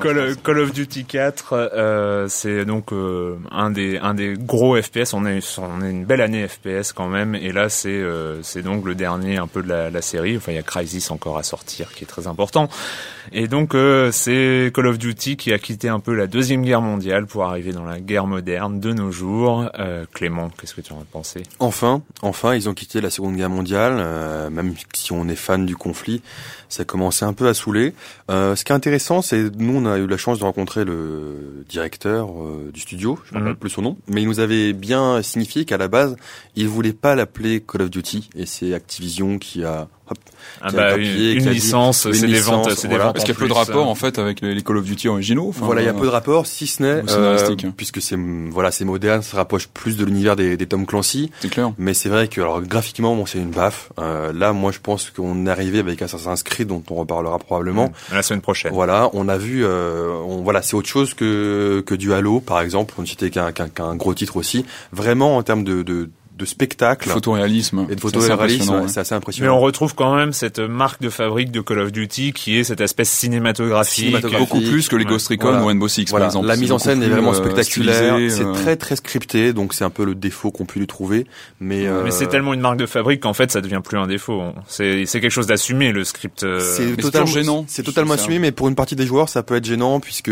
Call, 0.42 0.58
of 0.58 0.72
Duty 0.72 1.04
4, 1.04 1.52
euh, 1.52 2.26
c'est 2.28 2.64
donc 2.64 2.92
euh, 2.92 3.36
un 3.50 3.70
des 3.70 3.98
un 3.98 4.14
des 4.14 4.34
gros 4.34 4.80
FPS. 4.80 5.12
On 5.14 5.26
a 5.26 5.30
on 5.58 5.82
a 5.82 5.88
une 5.88 6.04
belle 6.04 6.20
année 6.20 6.46
FPS 6.46 6.92
quand 6.92 7.08
même, 7.08 7.34
et 7.34 7.52
là 7.52 7.68
c'est 7.68 7.88
euh, 7.88 8.42
c'est 8.42 8.62
donc 8.62 8.84
le 8.84 8.94
dernier 8.94 9.36
un 9.36 9.46
peu 9.46 9.62
de 9.62 9.68
la, 9.68 9.90
la, 9.90 10.02
série. 10.02 10.36
Enfin, 10.36 10.52
il 10.52 10.56
y 10.56 10.58
a 10.58 10.62
Crysis 10.62 11.10
encore 11.10 11.38
à 11.38 11.42
sortir, 11.42 11.92
qui 11.92 12.04
est 12.04 12.06
très 12.06 12.26
important. 12.26 12.68
Et 13.32 13.48
donc 13.48 13.74
euh, 13.74 14.10
c'est 14.12 14.70
Call 14.74 14.86
of 14.86 14.98
Duty 14.98 15.36
qui 15.36 15.52
a 15.52 15.58
quitté 15.58 15.88
un 15.88 16.00
peu 16.00 16.14
la 16.14 16.26
deuxième 16.26 16.62
guerre 16.62 16.82
mondiale 16.82 17.26
pour 17.26 17.44
arriver 17.44 17.72
dans 17.72 17.84
la 17.84 18.00
guerre 18.00 18.26
moderne 18.26 18.80
de 18.80 18.92
nos 18.92 19.10
jours. 19.10 19.70
Clément, 20.12 20.50
qu'est-ce 20.50 20.74
que 20.74 20.80
tu 20.80 20.92
en 20.92 21.00
as 21.00 21.04
pensé? 21.10 21.42
Enfin, 21.58 22.02
enfin, 22.22 22.54
ils 22.54 22.68
ont 22.68 22.74
quitté 22.74 23.00
la 23.00 23.10
seconde 23.10 23.36
guerre 23.36 23.50
mondiale. 23.50 24.50
même 24.50 24.74
si 24.94 25.12
on 25.12 25.28
est 25.28 25.36
fan 25.36 25.66
du 25.66 25.76
conflit, 25.76 26.22
ça 26.68 26.84
commençait 26.84 27.24
un 27.24 27.32
peu 27.32 27.48
à 27.48 27.54
saouler. 27.54 27.94
Euh, 28.30 28.35
ce 28.54 28.64
qui 28.64 28.72
est 28.72 28.74
intéressant, 28.74 29.22
c'est 29.22 29.54
nous 29.56 29.76
on 29.76 29.86
a 29.86 29.98
eu 29.98 30.06
la 30.06 30.16
chance 30.16 30.38
de 30.38 30.44
rencontrer 30.44 30.84
le 30.84 31.64
directeur 31.68 32.28
euh, 32.30 32.70
du 32.72 32.80
studio, 32.80 33.18
je 33.24 33.34
ne 33.34 33.38
me 33.38 33.40
rappelle 33.40 33.54
mhm. 33.54 33.58
plus 33.58 33.70
son 33.70 33.82
nom, 33.82 33.96
mais 34.08 34.22
il 34.22 34.28
nous 34.28 34.40
avait 34.40 34.72
bien 34.72 35.22
signifié 35.22 35.64
qu'à 35.64 35.76
la 35.76 35.88
base, 35.88 36.16
il 36.54 36.68
voulait 36.68 36.92
pas 36.92 37.14
l'appeler 37.14 37.60
Call 37.60 37.82
of 37.82 37.90
Duty 37.90 38.30
et 38.36 38.46
c'est 38.46 38.74
Activision 38.74 39.38
qui 39.38 39.64
a 39.64 39.88
hop, 40.08 40.18
ah 40.60 40.70
bah, 40.72 40.96
une, 40.96 41.50
licence, 41.50 42.10
c'est 42.10 42.26
des 42.26 42.40
ventes, 42.40 42.70
c'est 42.76 42.88
des 42.88 42.96
ventes. 42.96 43.14
Parce 43.14 43.24
qu'il 43.24 43.34
y 43.34 43.36
a 43.36 43.40
peu 43.40 43.48
de 43.48 43.52
rapport 43.52 43.88
en 43.88 43.94
fait 43.94 44.18
avec 44.18 44.40
les 44.40 44.62
Call 44.62 44.78
of 44.78 44.84
Duty 44.84 45.08
originaux? 45.08 45.52
voilà, 45.56 45.82
il 45.82 45.84
y 45.84 45.88
a 45.88 45.94
peu 45.94 46.06
de 46.06 46.10
rapport, 46.10 46.46
si 46.46 46.66
ce 46.66 46.82
n'est 46.82 47.02
euh, 47.10 47.56
puisque 47.76 48.00
c'est 48.00 48.16
voilà, 48.16 48.70
c'est 48.70 48.84
moderne, 48.84 49.22
ça 49.22 49.36
rapproche 49.36 49.68
plus 49.68 49.96
de 49.96 50.04
l'univers 50.04 50.36
des, 50.36 50.56
des 50.56 50.66
Tom 50.66 50.86
Clancy. 50.86 51.30
C'est 51.40 51.50
clair. 51.50 51.72
Mais 51.78 51.94
c'est 51.94 52.08
vrai 52.08 52.28
que 52.28 52.40
alors 52.40 52.62
graphiquement, 52.62 53.14
bon, 53.14 53.26
c'est 53.26 53.38
une 53.38 53.50
baffe. 53.50 53.90
Euh, 53.98 54.32
là, 54.32 54.52
moi, 54.52 54.72
je 54.72 54.78
pense 54.78 55.10
qu'on 55.10 55.46
est 55.46 55.50
arrivé 55.50 55.78
avec 55.78 56.00
Assassin's 56.02 56.42
Creed, 56.42 56.68
dont 56.68 56.82
on 56.90 56.94
reparlera 56.94 57.38
probablement 57.38 57.88
mmh. 57.88 58.14
la 58.14 58.22
semaine 58.22 58.40
prochaine. 58.40 58.72
Voilà, 58.72 59.10
on 59.12 59.28
a 59.28 59.36
vu, 59.36 59.64
euh, 59.64 60.12
on, 60.26 60.42
voilà, 60.42 60.62
c'est 60.62 60.74
autre 60.74 60.88
chose 60.88 61.14
que 61.14 61.82
que 61.86 61.94
du 61.94 62.12
Halo, 62.12 62.40
par 62.40 62.60
exemple. 62.60 62.94
On 62.98 63.04
citait 63.04 63.30
qu'un 63.30 63.52
qu'un 63.52 63.96
gros 63.96 64.14
titre 64.14 64.36
aussi. 64.36 64.64
Vraiment 64.92 65.36
en 65.36 65.42
termes 65.42 65.64
de, 65.64 65.82
de 65.82 66.10
de 66.36 66.44
spectacle. 66.44 67.08
Photoréalisme. 67.08 67.86
Et 67.90 67.94
de 67.94 68.00
photoréalisme, 68.00 68.88
c'est 68.88 69.00
assez 69.00 69.14
impressionnant. 69.14 69.50
Mais 69.50 69.56
on 69.56 69.60
retrouve 69.60 69.94
quand 69.94 70.14
même 70.14 70.32
cette 70.32 70.58
marque 70.58 71.00
de 71.00 71.08
fabrique 71.08 71.50
de 71.50 71.60
Call 71.60 71.78
of 71.78 71.92
Duty 71.92 72.32
qui 72.32 72.58
est 72.58 72.64
cette 72.64 72.80
espèce 72.80 73.08
cinématographique. 73.08 74.14
Beaucoup 74.38 74.60
plus 74.60 74.88
que 74.88 74.96
les 74.96 75.04
Ghost 75.04 75.28
Recon 75.28 75.62
ou 75.62 75.66
Rainbow 75.66 75.88
Six, 75.88 76.04
par 76.04 76.24
exemple. 76.24 76.46
La 76.46 76.56
mise 76.56 76.72
en 76.72 76.78
scène 76.78 77.02
est, 77.02 77.08
vraiment 77.08 77.30
euh, 77.30 77.34
spectaculaire. 77.34 78.16
C'est 78.28 78.44
euh. 78.44 78.52
très 78.52 78.76
très 78.76 78.96
scripté, 78.96 79.52
donc 79.52 79.72
c'est 79.72 79.84
un 79.84 79.90
peu 79.90 80.04
le 80.04 80.14
défaut 80.14 80.50
qu'on 80.50 80.66
peut 80.66 80.80
lui 80.80 80.86
trouver. 80.86 81.26
Mais, 81.60 81.86
euh... 81.86 82.02
mais 82.04 82.10
c'est 82.10 82.26
tellement 82.26 82.52
une 82.52 82.60
marque 82.60 82.78
de 82.78 82.86
fabrique 82.86 83.20
qu'en 83.20 83.32
fait 83.32 83.50
ça 83.50 83.60
devient 83.60 83.80
plus 83.82 83.98
un 83.98 84.06
défaut. 84.06 84.42
C'est 84.66 85.06
quelque 85.06 85.30
chose 85.30 85.46
d'assumé 85.46 85.92
le 85.92 86.04
script. 86.04 86.42
Euh. 86.42 86.60
C'est 86.60 86.96
totalement 86.96 87.26
gênant. 87.26 87.64
C'est 87.68 87.82
totalement 87.82 88.14
assumé, 88.14 88.38
mais 88.38 88.52
pour 88.52 88.68
une 88.68 88.74
partie 88.74 88.96
des 88.96 89.06
joueurs 89.06 89.28
ça 89.28 89.42
peut 89.42 89.56
être 89.56 89.64
gênant 89.64 90.00
puisque 90.00 90.30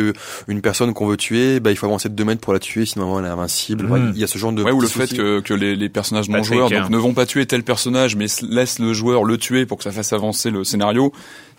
une 0.49 0.61
personne 0.61 0.93
qu'on 0.93 1.07
veut 1.07 1.17
tuer, 1.17 1.61
bah, 1.61 1.71
il 1.71 1.77
faut 1.77 1.87
avancer 1.87 2.09
de 2.09 2.15
2 2.15 2.25
mètres 2.25 2.41
pour 2.41 2.53
la 2.53 2.59
tuer, 2.59 2.85
sinon 2.85 3.19
elle 3.19 3.25
est 3.25 3.29
invincible. 3.29 3.87
Mm. 3.87 4.13
Il 4.15 4.21
y 4.21 4.25
a 4.25 4.27
ce 4.27 4.39
genre 4.39 4.53
de. 4.53 4.63
Ouais, 4.63 4.73
ou 4.73 4.81
le 4.81 4.89
fait 4.89 5.15
que, 5.15 5.41
que 5.41 5.55
les, 5.55 5.77
les 5.77 5.89
personnages 5.95 6.29
non 6.29 6.43
joueurs 6.43 6.69
donc 6.69 6.91
ne 6.91 6.99
vont 6.99 7.15
pas 7.15 7.25
tuer 7.25 7.47
tel 7.47 7.63
personnage, 7.63 8.17
mais 8.17 8.27
laissent 8.43 8.79
le 8.79 8.93
joueur 8.93 9.25
le 9.25 9.39
tuer 9.39 9.65
pour 9.65 9.79
que 9.79 9.85
ça 9.85 9.93
fasse 9.93 10.13
avancer 10.13 10.51
le 10.51 10.65
scénario 10.65 11.13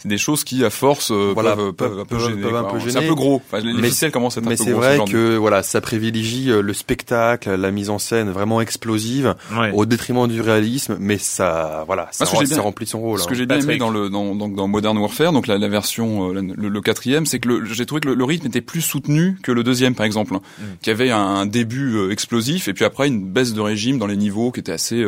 des 0.05 0.17
choses 0.17 0.43
qui 0.43 0.63
à 0.63 0.69
force 0.69 1.11
euh, 1.11 1.31
voilà, 1.33 1.55
peuvent, 1.55 1.73
peuvent, 1.73 1.99
un 1.99 2.05
peu 2.05 2.19
gêner. 2.19 2.41
C'est 2.89 2.97
un 2.97 3.01
peu 3.01 3.15
gros. 3.15 3.41
Enfin, 3.45 3.59
les 3.59 3.73
mais, 3.73 3.89
ficelles 3.89 4.11
commencent 4.11 4.37
à 4.37 4.41
être 4.41 4.47
mais 4.47 4.53
un 4.53 4.57
peu 4.57 4.63
c'est 4.63 4.71
vrai 4.71 4.99
que 5.09 5.35
voilà, 5.35 5.63
ça 5.63 5.81
privilégie 5.81 6.49
euh, 6.49 6.61
le 6.61 6.73
spectacle, 6.73 7.53
la 7.55 7.71
mise 7.71 7.89
en 7.89 7.99
scène 7.99 8.29
vraiment 8.29 8.61
explosive 8.61 9.35
au 9.73 9.85
détriment 9.85 10.27
du 10.27 10.41
réalisme, 10.41 10.97
mais 10.99 11.17
ça 11.17 11.83
voilà, 11.87 12.07
ça, 12.11 12.25
ça 12.25 12.61
remplit 12.61 12.87
son 12.87 12.99
rôle. 12.99 13.19
Ce 13.19 13.27
que 13.27 13.33
hein. 13.33 13.37
j'ai 13.37 13.45
bien 13.45 13.59
aimé 13.59 13.77
dans 13.77 13.89
le 13.89 14.09
dans, 14.09 14.35
dans, 14.35 14.47
dans 14.47 14.67
Modern 14.67 14.97
Warfare, 14.97 15.31
donc 15.31 15.47
la, 15.47 15.57
la 15.57 15.67
version 15.67 16.31
euh, 16.33 16.41
le, 16.55 16.81
quatrième, 16.81 17.25
c'est 17.25 17.39
que 17.39 17.65
j'ai 17.65 17.85
trouvé 17.85 18.01
que 18.01 18.09
le, 18.09 18.23
rythme 18.23 18.47
était 18.47 18.61
plus 18.61 18.81
soutenu 18.81 19.37
que 19.41 19.51
le 19.51 19.63
deuxième 19.63 19.95
par 19.95 20.05
exemple, 20.05 20.33
mm. 20.33 20.63
qui 20.81 20.89
avait 20.89 21.11
un, 21.11 21.45
début 21.45 22.11
explosif 22.11 22.67
et 22.67 22.73
puis 22.73 22.85
après 22.85 23.07
une 23.07 23.23
baisse 23.23 23.53
de 23.53 23.61
régime 23.61 23.97
dans 23.97 24.07
les 24.07 24.17
niveaux 24.17 24.51
qui 24.51 24.59
était 24.59 24.71
assez 24.71 25.05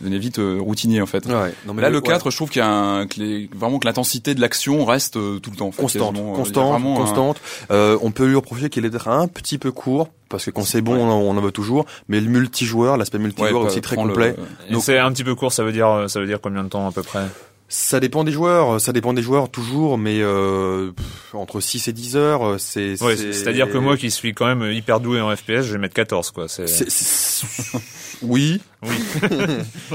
devenait 0.00 0.18
vite 0.18 0.38
euh, 0.38 0.58
routinier 0.60 1.00
en 1.00 1.06
fait. 1.06 1.26
Ouais, 1.26 1.54
non, 1.66 1.74
mais 1.74 1.82
là, 1.82 1.90
le 1.90 2.00
4, 2.00 2.30
je 2.30 2.36
trouve 2.36 2.50
qu'il 2.50 2.60
y 2.60 2.64
a 2.64 2.68
un, 2.68 3.06
que 3.06 3.20
les, 3.20 3.48
vraiment 3.54 3.78
que 3.78 3.86
l'intensité 3.86 4.34
de 4.34 4.40
l'action 4.40 4.84
reste 4.84 5.16
euh, 5.16 5.38
tout 5.38 5.50
le 5.50 5.56
temps. 5.56 5.68
En 5.68 5.72
fait, 5.72 5.82
constante, 5.82 6.16
constante, 6.16 6.82
constante. 6.82 7.40
Euh, 7.70 7.98
on 8.02 8.10
peut 8.10 8.26
lui 8.26 8.36
reprocher 8.36 8.70
qu'il 8.70 8.84
est 8.84 9.06
un 9.06 9.28
petit 9.28 9.58
peu 9.58 9.72
court 9.72 10.08
parce 10.28 10.44
que 10.44 10.50
quand 10.50 10.64
c'est 10.64 10.80
bon, 10.80 10.96
on, 10.96 11.36
en 11.36 11.40
veut 11.40 11.52
toujours. 11.52 11.86
Mais 12.08 12.20
le 12.20 12.28
multijoueur, 12.28 12.96
l'aspect 12.96 13.18
multijoueur 13.18 13.62
aussi 13.62 13.80
très 13.80 13.96
complet. 13.96 14.36
Donc 14.70 14.82
c'est 14.82 14.98
un 14.98 15.12
petit 15.12 15.24
peu 15.24 15.34
court, 15.34 15.52
ça 15.52 15.64
veut 15.64 15.72
dire, 15.72 16.04
ça 16.08 16.20
veut 16.20 16.26
dire 16.26 16.40
combien 16.40 16.64
de 16.64 16.68
temps 16.68 16.88
à 16.88 16.92
peu 16.92 17.02
près? 17.02 17.26
Ça 17.72 18.00
dépend 18.00 18.24
des 18.24 18.32
joueurs, 18.32 18.80
ça 18.80 18.92
dépend 18.92 19.12
des 19.12 19.22
joueurs 19.22 19.48
toujours, 19.48 19.96
mais 19.96 20.18
euh, 20.22 20.90
entre 21.32 21.60
6 21.60 21.86
et 21.86 21.92
10 21.92 22.16
heures, 22.16 22.58
c'est... 22.58 23.00
Ouais, 23.00 23.16
C'est-à-dire 23.16 23.70
que 23.70 23.78
moi 23.78 23.96
qui 23.96 24.10
suis 24.10 24.34
quand 24.34 24.46
même 24.46 24.72
hyper 24.72 24.98
doué 24.98 25.20
en 25.20 25.34
FPS, 25.36 25.62
je 25.62 25.72
vais 25.74 25.78
mettre 25.78 25.94
14, 25.94 26.32
quoi. 26.32 26.48
C'est... 26.48 26.66
Oui. 28.22 28.60
Oui. 28.82 28.96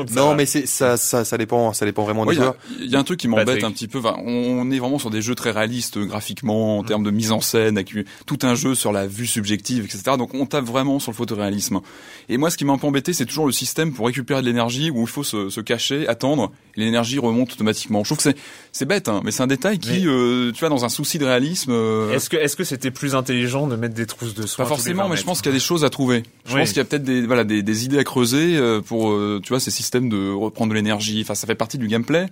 non, 0.15 0.35
mais 0.35 0.45
c'est 0.45 0.67
ça, 0.67 0.95
ça, 0.97 1.25
ça 1.25 1.37
dépend, 1.37 1.73
ça 1.73 1.85
dépend 1.85 2.03
vraiment 2.03 2.25
des 2.25 2.35
joueurs. 2.35 2.55
Il 2.79 2.89
y, 2.89 2.95
a 2.95 2.99
un 2.99 3.03
truc 3.03 3.19
qui 3.19 3.27
m'embête 3.27 3.63
un 3.63 3.71
petit 3.71 3.87
peu. 3.87 3.99
on 4.03 4.69
est 4.69 4.79
vraiment 4.79 4.99
sur 4.99 5.09
des 5.09 5.21
jeux 5.21 5.35
très 5.35 5.51
réalistes 5.51 5.97
graphiquement 5.99 6.77
en 6.79 6.83
termes 6.83 7.03
de 7.03 7.11
mise 7.11 7.31
en 7.31 7.41
scène, 7.41 7.77
avec 7.77 7.93
tout 8.25 8.39
un 8.43 8.53
jeu 8.53 8.75
sur 8.75 8.91
la 8.91 9.07
vue 9.07 9.27
subjective, 9.27 9.85
etc. 9.85 10.17
Donc 10.17 10.33
on 10.33 10.45
tape 10.45 10.65
vraiment 10.65 10.99
sur 10.99 11.11
le 11.11 11.15
photoréalisme. 11.15 11.81
Et 12.29 12.37
moi, 12.37 12.49
ce 12.49 12.57
qui 12.57 12.65
m'a 12.65 12.73
un 12.73 12.77
peu 12.77 12.87
embêté, 12.87 13.13
c'est 13.13 13.25
toujours 13.25 13.47
le 13.47 13.51
système 13.51 13.93
pour 13.93 14.05
récupérer 14.05 14.41
de 14.41 14.45
l'énergie 14.45 14.91
où 14.91 15.01
il 15.01 15.07
faut 15.07 15.23
se, 15.23 15.49
se 15.49 15.61
cacher, 15.61 16.07
attendre, 16.07 16.51
et 16.75 16.81
l'énergie 16.81 17.17
remonte 17.17 17.53
automatiquement. 17.53 18.03
Je 18.03 18.09
trouve 18.09 18.17
que 18.17 18.23
c'est 18.23 18.37
c'est 18.71 18.85
bête, 18.85 19.07
hein, 19.07 19.21
mais 19.23 19.31
c'est 19.31 19.41
un 19.41 19.47
détail 19.47 19.79
qui, 19.79 20.05
euh, 20.05 20.51
tu 20.51 20.59
vois, 20.59 20.69
dans 20.69 20.83
un 20.83 20.89
souci 20.89 21.17
de 21.17 21.25
réalisme. 21.25 21.71
Euh, 21.71 22.13
est-ce 22.13 22.29
que 22.29 22.35
est-ce 22.35 22.55
que 22.55 22.65
c'était 22.65 22.91
plus 22.91 23.15
intelligent 23.15 23.67
de 23.67 23.75
mettre 23.77 23.95
des 23.95 24.05
trousses 24.05 24.33
de 24.33 24.45
soie 24.45 24.65
Pas 24.65 24.69
forcément, 24.69 25.07
mais 25.07 25.15
je 25.15 25.23
pense 25.23 25.41
qu'il 25.41 25.49
y 25.49 25.55
a 25.55 25.57
des 25.57 25.63
choses 25.63 25.85
à 25.85 25.89
trouver. 25.89 26.23
Je 26.45 26.55
pense 26.55 26.69
qu'il 26.69 26.77
y 26.77 26.81
a 26.81 26.83
peut-être 26.85 27.03
des 27.03 27.25
voilà 27.25 27.43
des, 27.43 27.63
des 27.63 27.85
idées 27.85 27.99
à 27.99 28.03
creuser 28.03 28.57
euh, 28.57 28.74
pour 28.81 29.11
euh, 29.11 29.39
tu 29.43 29.49
vois 29.49 29.59
ces 29.59 29.71
systèmes 29.71 30.09
de 30.09 30.31
reprendre 30.31 30.69
de 30.69 30.75
l'énergie. 30.75 31.21
Enfin, 31.21 31.35
ça 31.35 31.47
fait 31.47 31.55
partie 31.55 31.77
du 31.77 31.87
gameplay. 31.87 32.27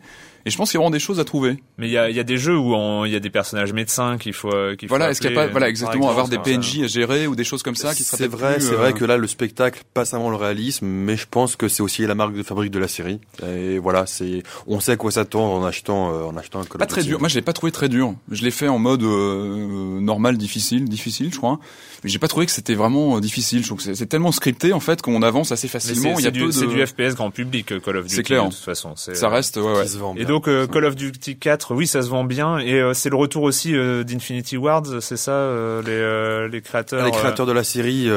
Et 0.46 0.50
je 0.50 0.58
pense 0.58 0.72
qu'il 0.72 0.78
y 0.78 0.82
aura 0.82 0.92
des 0.92 1.00
choses 1.00 1.22
à 1.22 1.24
trouver. 1.24 1.64
Mais 1.78 1.88
il 1.88 1.92
y 1.94 1.98
a, 1.98 2.10
y 2.10 2.20
a 2.20 2.24
des 2.24 2.38
jeux 2.38 2.58
où 2.58 3.06
il 3.06 3.12
y 3.12 3.16
a 3.16 3.20
des 3.22 3.30
personnages 3.30 3.72
médecins 3.72 4.18
qu'il 4.18 4.34
faut 4.34 4.54
euh, 4.54 4.76
qu'il 4.76 4.90
faut 4.90 4.96
Voilà, 4.96 5.10
est-ce 5.10 5.22
qu'il 5.22 5.30
y 5.30 5.34
a 5.34 5.36
pas 5.36 5.48
voilà 5.48 5.70
exactement 5.70 6.10
avoir 6.10 6.28
des 6.28 6.38
PNJ 6.38 6.82
à 6.84 6.88
gérer 6.88 7.28
ou 7.28 7.36
des 7.36 7.46
choses 7.46 7.64
comme 7.64 7.76
ça 7.76 7.96
qui 7.96 8.04
C'est 8.04 8.28
vrai, 8.28 8.60
c'est 8.60 8.76
vrai 8.76 8.94
que 8.94 9.06
là 9.06 9.18
le 9.18 9.28
spectacle 9.28 9.84
passe 9.94 10.14
avant 10.14 10.30
le 10.30 10.36
réalisme, 10.36 10.86
mais 10.86 11.16
je 11.16 11.28
pense 11.30 11.56
que 11.56 11.70
c'est 11.70 11.82
aussi 11.82 12.06
la 12.06 12.16
marque 12.16 12.34
de 12.34 12.44
fabrique 12.44 12.72
de 12.72 12.80
la 12.80 12.90
série. 12.90 13.20
Et 13.48 13.80
voilà, 13.80 14.06
c'est 14.06 14.44
on 14.68 14.82
sait 14.82 14.94
à 14.94 14.96
quoi 14.98 15.12
s'attendre 15.12 15.54
en 15.54 15.66
achetant 15.66 16.28
en 16.28 16.36
achetant 16.36 16.60
un 16.60 16.66
Call 16.66 16.78
Pas 16.78 16.86
très 16.86 17.04
dur. 17.04 17.20
Moi, 17.20 17.30
je 17.30 17.36
l'ai 17.36 17.42
pas 17.42 17.54
trouvé 17.54 17.72
très 17.72 17.88
dur. 17.88 18.14
Je 18.30 18.44
l'ai 18.44 18.52
fait 18.52 18.68
en 18.68 18.80
mode 18.80 19.04
normal, 19.04 20.38
difficile, 20.38 20.86
difficile, 20.86 21.32
je 21.32 21.38
crois. 21.38 21.60
Mais 22.04 22.10
j'ai 22.10 22.20
pas 22.20 22.28
trouvé 22.28 22.46
que 22.46 22.52
c'était 22.52 22.76
vraiment 22.76 23.20
difficile. 23.22 23.62
Je 23.62 23.68
trouve 23.68 23.84
que 23.84 23.94
c'est 23.94 24.06
tellement 24.06 24.34
scripté 24.34 24.74
en 24.74 24.82
fait 24.82 25.02
qu'on 25.02 25.22
avance 25.22 25.54
assez 25.54 25.70
facilement. 25.70 26.20
Il 26.20 26.26
y 26.26 26.28
a 26.28 26.32
du, 26.34 26.52
c'est 26.52 26.68
du 26.68 26.86
FPS 26.86 27.16
grand 27.16 27.32
public 27.32 27.72
euh, 27.72 27.80
Call 27.80 27.98
of 27.98 28.04
Duty. 28.04 28.16
C'est 28.16 28.24
clair. 28.24 28.44
De 28.46 28.50
toute 28.50 28.60
façon, 28.60 28.96
ça 28.96 29.30
reste 29.30 29.58
ouais, 29.58 29.64
ouais. 29.64 29.86
Et 30.18 30.26
donc 30.26 30.48
euh, 30.48 30.68
Call 30.68 30.86
of 30.86 30.96
Duty 30.96 31.38
4, 31.38 31.74
oui, 31.74 31.88
ça 31.88 32.02
se 32.02 32.10
vend 32.10 32.24
bien 32.24 32.60
et 32.60 32.74
euh, 32.74 32.94
c'est 32.94 33.10
le 33.10 33.16
retour 33.16 33.44
aussi 33.44 33.74
d'Infinity 33.74 34.58
Ward, 34.58 35.00
c'est 35.00 35.18
ça 35.18 35.50
les 35.86 36.48
les 36.52 36.62
créateurs 36.62 37.06
les 37.06 37.12
créateurs 37.12 37.46
de 37.46 37.52
la 37.52 37.64
série 37.64 38.10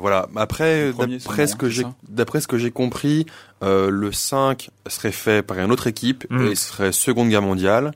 voilà. 0.00 0.28
Après 0.36 0.92
d'après 0.92 1.46
ce 1.46 1.56
que 1.56 1.68
j'ai 1.68 1.84
d'après 2.08 2.40
ce 2.40 2.48
que 2.48 2.58
j'ai 2.58 2.70
compris, 2.70 3.26
le 3.62 4.10
5 4.12 4.70
serait 4.86 5.12
fait 5.12 5.42
par 5.42 5.58
une 5.58 5.72
autre 5.72 5.86
équipe 5.86 6.24
mm. 6.30 6.46
et 6.46 6.54
serait 6.54 6.92
Seconde 6.92 7.28
Guerre 7.28 7.42
mondiale. 7.42 7.92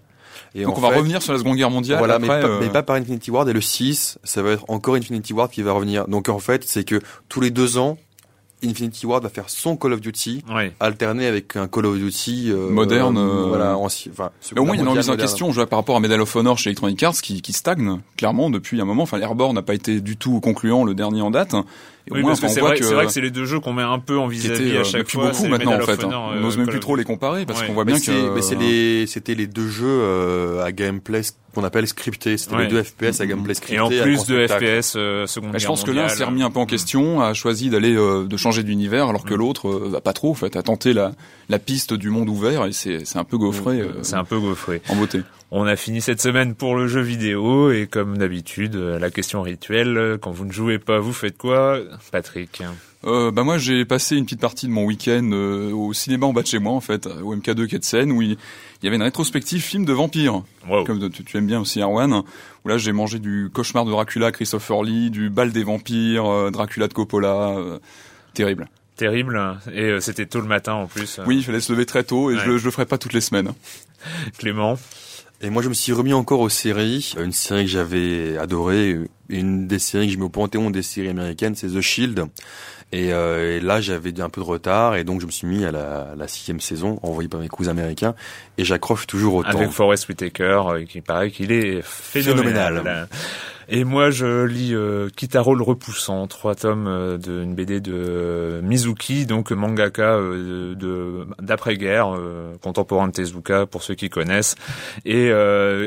Et 0.55 0.65
Donc 0.65 0.79
on 0.79 0.81
va 0.81 0.89
revenir 0.89 1.23
sur 1.23 1.33
la 1.33 1.39
Seconde 1.39 1.57
Guerre 1.57 1.71
mondiale. 1.71 1.99
Voilà, 1.99 2.19
mais, 2.19 2.27
pas, 2.27 2.61
mais, 2.61 2.69
pas, 2.69 2.83
par 2.83 2.97
Infinity 2.97 3.31
Ward. 3.31 3.49
Et 3.49 3.53
le 3.53 3.61
6, 3.61 4.19
ça 4.25 4.43
va 4.43 4.53
être 4.53 4.65
encore 4.69 4.97
Infinity 4.97 5.33
Ward 5.33 5.51
qui 5.51 5.63
va 5.63 5.73
revenir. 5.73 6.09
Donc 6.09 6.29
en 6.29 6.39
fait, 6.39 6.65
c'est 6.65 6.85
que 6.85 7.01
tous 7.29 7.41
les 7.41 7.51
deux 7.51 7.79
ans, 7.79 7.99
Infinity 8.65 9.07
Ward 9.07 9.23
va 9.23 9.29
faire 9.29 9.49
son 9.49 9.77
Call 9.77 9.95
of 9.95 10.01
Duty, 10.01 10.45
alterné 10.79 11.27
avec 11.27 11.57
un 11.57 11.69
Call 11.69 11.87
of 11.87 11.99
Duty 11.99 12.51
euh, 12.51 12.71
moderne. 12.71 13.17
Euh, 13.19 13.47
voilà, 13.49 13.77
ancien. 13.77 14.13
Enfin, 14.13 14.31
mais 14.55 14.61
au 14.61 14.65
moins 14.65 14.75
il 14.75 14.79
y 14.79 14.81
a 14.81 14.85
une 14.85 14.91
remise 14.91 15.11
en 15.11 15.17
question. 15.17 15.51
Je 15.51 15.57
vois 15.57 15.67
par 15.67 15.79
rapport 15.79 15.97
à 15.97 16.01
Medal 16.01 16.21
of 16.21 16.35
Honor 16.35 16.59
chez 16.59 16.71
Electronic 16.71 17.03
Arts 17.03 17.21
qui, 17.23 17.43
qui 17.43 17.53
stagne 17.53 18.01
clairement 18.17 18.51
depuis 18.51 18.81
un 18.81 18.85
moment. 18.85 19.03
Enfin, 19.03 19.21
Airborne 19.21 19.55
n'a 19.55 19.63
pas 19.63 19.75
été 19.75 20.01
du 20.01 20.17
tout 20.17 20.41
concluant 20.41 20.85
le 20.85 20.95
dernier 20.95 21.23
en 21.23 21.31
date. 21.31 21.55
Oui, 22.11 22.23
parce 22.23 22.41
que 22.41 22.49
c'est 22.49 22.61
vrai, 22.61 22.79
que 22.79 22.85
c'est 22.85 22.95
vrai 22.95 23.07
que 23.07 23.13
c'est 23.13 23.21
les 23.21 23.31
deux 23.31 23.45
jeux 23.45 23.61
qu'on 23.61 23.73
met 23.73 23.83
un 23.83 23.99
peu 23.99 24.19
en 24.19 24.27
vis-à-vis 24.27 24.77
à 24.77 24.81
euh, 24.81 24.85
chaque 24.85 25.11
fois. 25.11 25.31
beaucoup 25.31 25.47
maintenant 25.47 25.75
en 25.75 25.81
fait. 25.81 26.05
Hein. 26.05 26.11
On 26.13 26.41
n'ose 26.41 26.59
même 26.59 26.67
plus 26.67 26.81
trop 26.81 26.97
les 26.97 27.05
comparer 27.05 27.47
parce 27.47 27.63
qu'on 27.63 27.73
voit 27.73 27.85
bien 27.85 27.99
que. 27.99 28.35
Mais 28.35 28.43
c'est 28.43 28.57
les, 28.57 29.07
c'était 29.07 29.35
les 29.35 29.47
deux 29.47 29.69
jeux 29.69 30.61
à 30.63 30.73
gameplay 30.73 31.23
qu'on 31.55 31.65
appelle 31.65 31.87
scripté. 31.87 32.39
C'était 32.39 32.59
les 32.59 32.67
deux 32.69 32.83
FPS 32.83 33.21
à 33.21 33.27
gameplay 33.27 33.55
scripté. 33.55 33.77
Et 33.77 33.81
en 33.81 33.89
plus 34.03 34.27
de 34.27 34.47
FPS 34.47 34.95
euh, 34.97 35.27
seconde 35.27 35.59
Je 35.59 35.67
pense 35.67 35.85
que 35.85 35.91
l'un 35.91 36.09
s'est 36.09 36.25
remis 36.25 36.43
un 36.43 36.51
peu 36.51 36.61
en 36.61 36.67
question, 36.67 37.21
a 37.21 37.35
choisi 37.35 37.71
d'aller 37.71 37.95
euh, 37.95 38.27
de 38.27 38.37
changer 38.37 38.63
d'univers, 38.63 39.09
alors 39.09 39.25
que 39.25 39.35
mm. 39.35 39.39
l'autre 39.39 39.69
euh, 39.69 39.89
va 39.91 40.01
pas 40.01 40.13
trop. 40.13 40.31
En 40.31 40.35
fait, 40.35 40.57
a 40.57 40.63
tenté 40.63 40.93
la 40.93 41.13
la 41.49 41.59
piste 41.59 41.95
du 41.95 42.11
monde 42.11 42.29
ouvert 42.29 42.67
et 42.67 42.73
c'est 42.73 43.05
c'est 43.05 43.19
un 43.19 43.25
peu 43.25 43.39
gaufré. 43.39 43.81
Euh, 43.81 44.03
c'est 44.03 44.17
un 44.17 44.25
peu 44.25 44.39
gaufré. 44.39 44.83
En 44.89 44.97
beauté. 44.97 45.21
On 45.53 45.67
a 45.67 45.75
fini 45.75 46.01
cette 46.01 46.21
semaine 46.21 46.55
pour 46.55 46.77
le 46.77 46.87
jeu 46.87 47.01
vidéo 47.01 47.73
et 47.73 47.89
comme 47.89 48.19
d'habitude, 48.19 48.77
la 48.77 49.11
question 49.11 49.43
rituelle 49.43 50.17
quand 50.21 50.31
vous 50.31 50.45
ne 50.45 50.53
jouez 50.53 50.79
pas, 50.79 51.01
vous 51.01 51.13
faites 51.13 51.37
quoi, 51.37 51.81
Patrick. 52.13 52.63
Euh, 53.05 53.31
bah 53.31 53.45
moi 53.45 53.57
j'ai 53.59 53.85
passé 53.85 54.17
une 54.17 54.25
petite 54.25 54.41
partie 54.41 54.67
de 54.67 54.73
mon 54.73 54.85
week-end 54.85 55.31
au 55.33 55.93
cinéma 55.93 56.27
en 56.27 56.33
bas 56.33 56.43
de 56.43 56.47
chez 56.47 56.59
moi 56.59 56.73
en 56.73 56.81
fait, 56.81 57.07
au 57.07 57.35
MK2 57.35 57.67
Quai 57.67 57.79
de 57.79 57.85
Seine 57.85 58.13
où 58.13 58.21
il, 58.21 58.37
y 58.83 58.87
avait 58.87 58.97
une 58.97 59.03
rétrospective 59.03 59.63
film 59.63 59.85
de 59.85 59.93
vampires, 59.93 60.43
comme 60.69 61.11
tu, 61.11 61.37
aimes 61.37 61.47
bien 61.47 61.61
aussi 61.61 61.81
Erwan, 61.81 62.23
où 62.65 62.69
là 62.69 62.79
j'ai 62.79 62.93
mangé 62.93 63.19
du 63.19 63.51
cauchemar 63.53 63.85
de 63.85 63.91
Dracula, 63.91 64.33
Christopher 64.33 64.83
Lee, 64.83 65.11
du 65.11 65.31
bal 65.31 65.53
des 65.53 65.65
vampires, 65.65 66.27
euh, 66.27 66.51
Dracula 66.51 66.89
de 66.89 66.93
Coppola, 66.93 67.57
euh, 67.57 67.79
terrible. 68.35 68.69
Terrible, 68.97 69.59
et 69.73 69.85
euh, 69.85 70.01
c'était 70.01 70.27
tôt 70.27 70.41
le 70.41 70.47
matin 70.47 70.75
en 70.75 70.87
plus. 70.87 71.21
Oui, 71.27 71.39
il 71.39 71.45
fallait 71.45 71.61
se 71.61 71.73
lever 71.73 71.87
très 71.87 72.05
tôt, 72.05 72.31
et 72.31 72.37
je, 72.37 72.59
je 72.59 72.65
le 72.65 72.71
ferai 72.71 72.85
pas 72.85 72.99
toutes 72.99 73.15
les 73.15 73.23
semaines. 73.23 73.53
Clément 74.39 74.77
et 75.41 75.51
moi, 75.51 75.63
je 75.63 75.69
me 75.69 75.75
suis 75.75 75.93
remis 75.93 76.13
encore 76.13 76.41
aux 76.41 76.49
séries. 76.49 77.15
Une 77.19 77.33
série 77.33 77.65
que 77.65 77.71
j'avais 77.71 78.37
adorée, 78.37 78.99
une 79.29 79.67
des 79.67 79.79
séries 79.79 80.09
que 80.09 80.13
je 80.13 80.19
mets 80.19 80.25
au 80.25 80.29
panthéon 80.31 80.71
des 80.71 80.83
séries 80.83 81.09
américaines, 81.09 81.55
c'est 81.55 81.69
The 81.69 81.81
Shield. 81.81 82.27
Et, 82.93 83.13
euh, 83.13 83.57
et 83.57 83.61
là, 83.61 83.81
j'avais 83.81 84.21
un 84.21 84.29
peu 84.29 84.41
de 84.41 84.47
retard, 84.47 84.97
et 84.97 85.05
donc 85.05 85.21
je 85.21 85.27
me 85.27 85.31
suis 85.31 85.47
mis 85.47 85.65
à 85.65 85.71
la, 85.71 86.15
la 86.17 86.27
sixième 86.27 86.61
saison, 86.61 86.99
envoyée 87.03 87.29
par 87.29 87.41
mes 87.41 87.49
cousins 87.49 87.71
américains, 87.71 88.17
et 88.59 88.65
j'accroche 88.65 89.07
toujours 89.07 89.35
autant. 89.35 89.51
Avec 89.51 89.71
Forrest 89.71 90.09
Whitaker, 90.09 90.63
euh, 90.67 90.85
qui 90.85 91.01
paraît 91.01 91.31
qu'il 91.31 91.53
est 91.53 91.83
phénoménal. 91.83 93.09
Et 93.73 93.85
moi, 93.85 94.11
je 94.11 94.43
lis 94.43 94.75
euh, 94.75 95.09
Kitaro 95.15 95.55
repoussant, 95.55 96.27
trois 96.27 96.57
tomes 96.57 96.89
euh, 96.89 97.19
d'une 97.19 97.55
BD 97.55 97.81
de 97.81 98.61
Mizuki, 98.65 99.27
donc 99.27 99.53
mangaka 99.53 100.17
euh, 100.17 100.75
de 100.75 101.25
d'après-guerre, 101.41 102.13
euh, 102.17 102.57
contemporain 102.61 103.07
de 103.07 103.13
Tezuka 103.13 103.67
pour 103.67 103.85
ceux 103.85 103.95
qui 103.95 104.11
connaissent, 104.11 104.57
et 105.05 105.33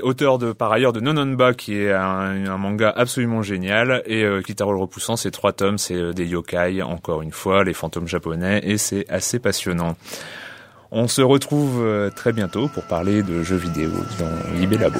auteur 0.01 0.37
de 0.37 0.53
par 0.53 0.71
ailleurs 0.71 0.93
de 0.93 1.01
Nononba, 1.01 1.53
qui 1.53 1.75
est 1.75 1.91
un, 1.91 2.45
un 2.45 2.57
manga 2.57 2.89
absolument 2.89 3.41
génial. 3.41 4.01
Et 4.05 4.25
Kitaro 4.45 4.71
le 4.71 4.79
repoussant, 4.79 5.17
c'est 5.17 5.31
trois 5.31 5.51
tomes, 5.51 5.77
c'est 5.77 6.13
des 6.13 6.25
yokai, 6.25 6.81
encore 6.83 7.21
une 7.21 7.31
fois, 7.31 7.65
les 7.65 7.73
fantômes 7.73 8.07
japonais, 8.07 8.61
et 8.63 8.77
c'est 8.77 9.05
assez 9.09 9.39
passionnant. 9.39 9.97
On 10.91 11.09
se 11.09 11.21
retrouve 11.21 11.83
très 12.15 12.31
bientôt 12.31 12.69
pour 12.69 12.83
parler 12.83 13.23
de 13.23 13.43
jeux 13.43 13.57
vidéo 13.57 13.91
dans 14.19 14.57
Libé 14.57 14.77
Labo. 14.77 14.99